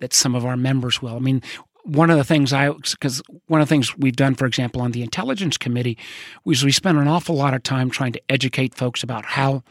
that 0.00 0.12
some 0.12 0.34
of 0.34 0.44
our 0.44 0.56
members 0.56 1.00
will. 1.00 1.14
I 1.14 1.20
mean, 1.20 1.42
one 1.84 2.10
of 2.10 2.16
the 2.16 2.24
things 2.24 2.52
I, 2.52 2.70
because 2.70 3.22
one 3.46 3.60
of 3.60 3.68
the 3.68 3.72
things 3.72 3.96
we've 3.96 4.16
done, 4.16 4.34
for 4.34 4.46
example, 4.46 4.82
on 4.82 4.92
the 4.92 5.02
Intelligence 5.02 5.56
Committee, 5.56 5.98
was 6.44 6.64
we 6.64 6.72
spent 6.72 6.98
an 6.98 7.08
awful 7.08 7.36
lot 7.36 7.54
of 7.54 7.62
time 7.62 7.90
trying 7.90 8.12
to 8.12 8.22
educate 8.28 8.74
folks 8.74 9.02
about 9.02 9.24
how 9.24 9.62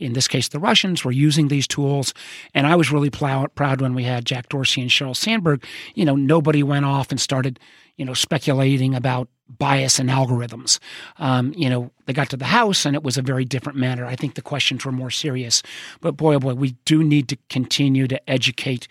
in 0.00 0.14
this 0.14 0.26
case, 0.26 0.48
the 0.48 0.58
Russians 0.58 1.04
were 1.04 1.12
using 1.12 1.48
these 1.48 1.68
tools. 1.68 2.14
And 2.54 2.66
I 2.66 2.74
was 2.74 2.90
really 2.90 3.10
plow- 3.10 3.46
proud 3.48 3.80
when 3.80 3.94
we 3.94 4.02
had 4.04 4.24
Jack 4.24 4.48
Dorsey 4.48 4.80
and 4.80 4.90
Sheryl 4.90 5.14
Sandberg. 5.14 5.64
You 5.94 6.06
know, 6.06 6.16
nobody 6.16 6.62
went 6.62 6.86
off 6.86 7.10
and 7.10 7.20
started, 7.20 7.60
you 7.96 8.04
know, 8.04 8.14
speculating 8.14 8.94
about 8.94 9.28
bias 9.46 9.98
and 9.98 10.08
algorithms. 10.08 10.78
Um, 11.18 11.52
you 11.54 11.68
know, 11.68 11.90
they 12.06 12.14
got 12.14 12.30
to 12.30 12.36
the 12.36 12.46
House 12.46 12.86
and 12.86 12.96
it 12.96 13.02
was 13.02 13.18
a 13.18 13.22
very 13.22 13.44
different 13.44 13.78
matter. 13.78 14.06
I 14.06 14.16
think 14.16 14.34
the 14.34 14.42
questions 14.42 14.84
were 14.84 14.92
more 14.92 15.10
serious. 15.10 15.62
But 16.00 16.16
boy, 16.16 16.36
oh 16.36 16.40
boy, 16.40 16.54
we 16.54 16.76
do 16.86 17.04
need 17.04 17.28
to 17.28 17.38
continue 17.50 18.08
to 18.08 18.30
educate 18.30 18.88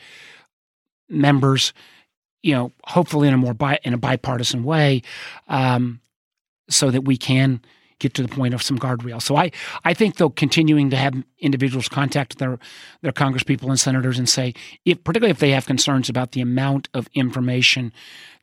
members. 1.10 1.74
You 2.44 2.54
know, 2.54 2.72
hopefully 2.86 3.28
in 3.28 3.34
a 3.34 3.38
more 3.38 3.54
bi- 3.54 3.80
in 3.84 3.94
a 3.94 3.98
bipartisan 3.98 4.64
way, 4.64 5.02
um, 5.48 6.00
so 6.70 6.92
that 6.92 7.02
we 7.02 7.18
can 7.18 7.62
get 8.00 8.14
to 8.16 8.22
the 8.22 8.28
point 8.28 8.54
of 8.54 8.64
some 8.64 8.80
guardrails. 8.80 9.24
So 9.24 9.36
I, 9.36 9.52
I 9.84 9.94
think 9.94 10.16
though 10.16 10.30
continuing 10.30 10.90
to 10.90 10.98
have 10.98 11.22
individuals 11.40 11.88
contact 11.88 12.40
their 12.40 12.58
their 13.02 13.12
congresspeople 13.12 13.70
and 13.70 13.80
senators 13.80 14.18
and 14.18 14.28
say, 14.28 14.54
if 14.86 15.04
particularly 15.04 15.32
if 15.32 15.40
they 15.40 15.52
have 15.52 15.66
concerns 15.66 16.10
about 16.10 16.32
the 16.32 16.42
amount 16.42 16.90
of 16.94 17.10
information 17.14 17.94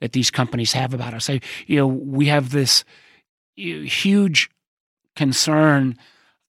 that 0.00 0.12
these 0.12 0.30
companies 0.30 0.72
have 0.72 0.94
about 0.94 1.14
us. 1.14 1.24
Say, 1.24 1.40
you 1.66 1.76
know, 1.76 1.86
we 1.86 2.26
have 2.26 2.50
this 2.50 2.84
huge 3.56 4.50
concern 5.14 5.96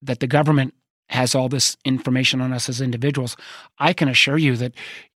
that 0.02 0.20
the 0.20 0.28
government 0.28 0.74
has 1.10 1.34
all 1.34 1.48
this 1.48 1.78
information 1.86 2.42
on 2.42 2.52
us 2.52 2.68
as 2.68 2.82
individuals. 2.82 3.38
I 3.80 3.94
can 3.94 4.10
assure 4.10 4.38
you 4.38 4.58
that 4.58 4.74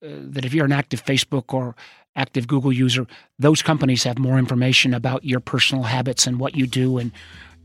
uh, 0.04 0.08
that 0.30 0.44
if 0.44 0.52
you're 0.52 0.66
an 0.66 0.72
active 0.72 1.04
Facebook 1.04 1.54
or 1.54 1.74
active 2.14 2.46
Google 2.46 2.72
user, 2.72 3.06
those 3.38 3.62
companies 3.62 4.04
have 4.04 4.18
more 4.18 4.38
information 4.38 4.92
about 4.92 5.24
your 5.24 5.40
personal 5.40 5.84
habits 5.84 6.26
and 6.26 6.38
what 6.38 6.56
you 6.56 6.66
do 6.66 6.98
and 6.98 7.12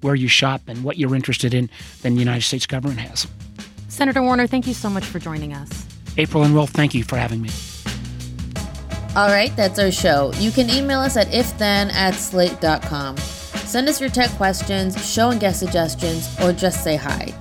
where 0.04 0.16
you 0.16 0.28
shop 0.28 0.62
and 0.68 0.84
what 0.84 0.98
you're 0.98 1.16
interested 1.16 1.54
in 1.54 1.70
than 2.02 2.14
the 2.14 2.20
United 2.20 2.44
States 2.44 2.66
government 2.66 3.00
has. 3.00 3.28
Senator 3.88 4.22
Warner, 4.22 4.48
thank 4.48 4.68
you 4.68 4.74
so 4.74 4.90
much 4.90 5.06
for 5.06 5.20
joining 5.20 5.54
us. 5.54 5.86
April 6.18 6.44
and 6.44 6.54
Will, 6.54 6.68
thank 6.68 6.94
you 6.94 7.04
for 7.04 7.18
having 7.18 7.42
me. 7.42 7.50
All 9.16 9.28
right, 9.28 9.56
that's 9.56 9.78
our 9.78 9.92
show. 9.92 10.34
You 10.38 10.52
can 10.52 10.70
email 10.70 11.00
us 11.00 11.18
at 11.18 11.28
ifthen 11.28 11.92
at 11.94 12.16
slate.com. 12.16 13.18
Send 13.18 13.88
us 13.88 14.02
your 14.02 14.10
tech 14.10 14.32
questions, 14.32 15.08
show 15.08 15.30
and 15.30 15.40
guest 15.40 15.60
suggestions, 15.60 16.28
or 16.42 16.52
just 16.52 16.84
say 16.84 16.96
hi. 16.96 17.34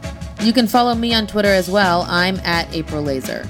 You 0.42 0.52
can 0.52 0.66
follow 0.66 0.94
me 0.94 1.14
on 1.14 1.26
Twitter 1.26 1.48
as 1.48 1.70
well. 1.70 2.04
I'm 2.08 2.36
at 2.40 2.72
April 2.74 3.02
Laser. 3.02 3.44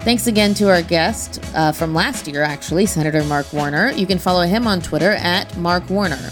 Thanks 0.00 0.26
again 0.26 0.54
to 0.54 0.68
our 0.70 0.82
guest 0.82 1.40
uh, 1.54 1.70
from 1.70 1.94
last 1.94 2.26
year, 2.26 2.42
actually, 2.42 2.86
Senator 2.86 3.22
Mark 3.24 3.52
Warner. 3.52 3.92
You 3.92 4.06
can 4.06 4.18
follow 4.18 4.42
him 4.42 4.66
on 4.66 4.80
Twitter 4.80 5.12
at 5.12 5.56
Mark 5.56 5.88
Warner. 5.90 6.30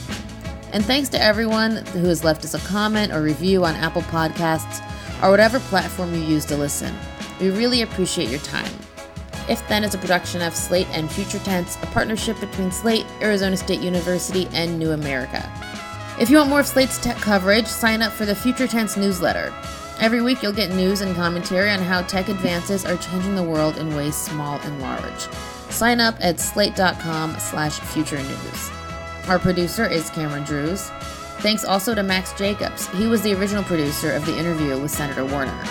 And 0.73 0.85
thanks 0.85 1.09
to 1.11 1.23
everyone 1.23 1.77
who 1.87 2.05
has 2.07 2.25
left 2.25 2.45
us 2.45 2.55
a 2.55 2.59
comment 2.69 3.13
or 3.13 3.23
review 3.23 3.65
on 3.65 3.75
Apple 3.77 4.03
Podcasts 4.03 4.83
or 5.23 5.31
whatever 5.31 5.59
platform 5.61 6.15
you 6.15 6.21
use 6.21 6.45
to 6.47 6.57
listen. 6.57 6.95
We 7.41 7.51
really 7.51 7.83
appreciate 7.83 8.29
your 8.29 8.41
time. 8.41 8.73
If 9.49 9.67
Then 9.69 9.85
is 9.85 9.95
a 9.95 9.99
production 9.99 10.43
of 10.43 10.55
Slate 10.55 10.89
and 10.91 11.11
Future 11.11 11.39
Tense, 11.39 11.77
a 11.83 11.87
partnership 11.87 12.39
between 12.41 12.73
Slate, 12.73 13.07
Arizona 13.23 13.57
State 13.57 13.81
University, 13.81 14.49
and 14.53 14.79
New 14.79 14.91
America. 14.91 15.49
If 16.19 16.31
you 16.31 16.39
want 16.39 16.51
more 16.51 16.61
of 16.61 16.67
Slate's 16.67 16.99
tech 16.99 17.17
coverage, 17.19 17.67
sign 17.67 18.03
up 18.03 18.13
for 18.13 18.25
the 18.25 18.35
Future 18.35 18.67
Tense 18.67 18.97
newsletter. 18.97 19.53
Every 20.01 20.21
week 20.21 20.43
you'll 20.43 20.53
get 20.53 20.73
news 20.73 21.01
and 21.01 21.15
commentary 21.15 21.71
on 21.71 21.81
how 21.81 22.03
tech 22.03 22.29
advances 22.29 22.85
are 22.85 22.97
changing 22.97 23.37
the 23.37 23.43
world 23.43 23.79
in 23.79 23.95
ways 23.95 24.17
small 24.17 24.59
and 24.61 24.81
large. 24.81 25.29
Sign 25.71 26.01
up 26.01 26.17
at 26.21 26.41
slate.com 26.41 27.39
slash 27.39 27.79
future 27.81 28.19
news. 28.19 28.76
Our 29.29 29.41
producer 29.41 29.85
is 29.85 30.09
Cameron 30.11 30.45
Drews. 30.45 30.89
Thanks 31.41 31.65
also 31.65 31.97
to 31.97 32.03
Max 32.05 32.33
Jacobs. 32.35 32.87
He 32.91 33.09
was 33.09 33.23
the 33.23 33.35
original 33.35 33.65
producer 33.65 34.13
of 34.13 34.25
the 34.25 34.39
interview 34.39 34.79
with 34.79 34.93
Senator 34.93 35.25
Warner. 35.25 35.65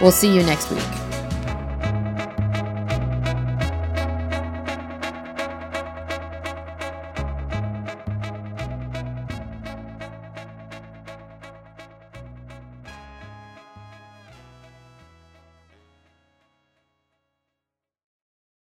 We'll 0.00 0.12
see 0.12 0.34
you 0.34 0.42
next 0.42 0.70
week. 0.70 1.15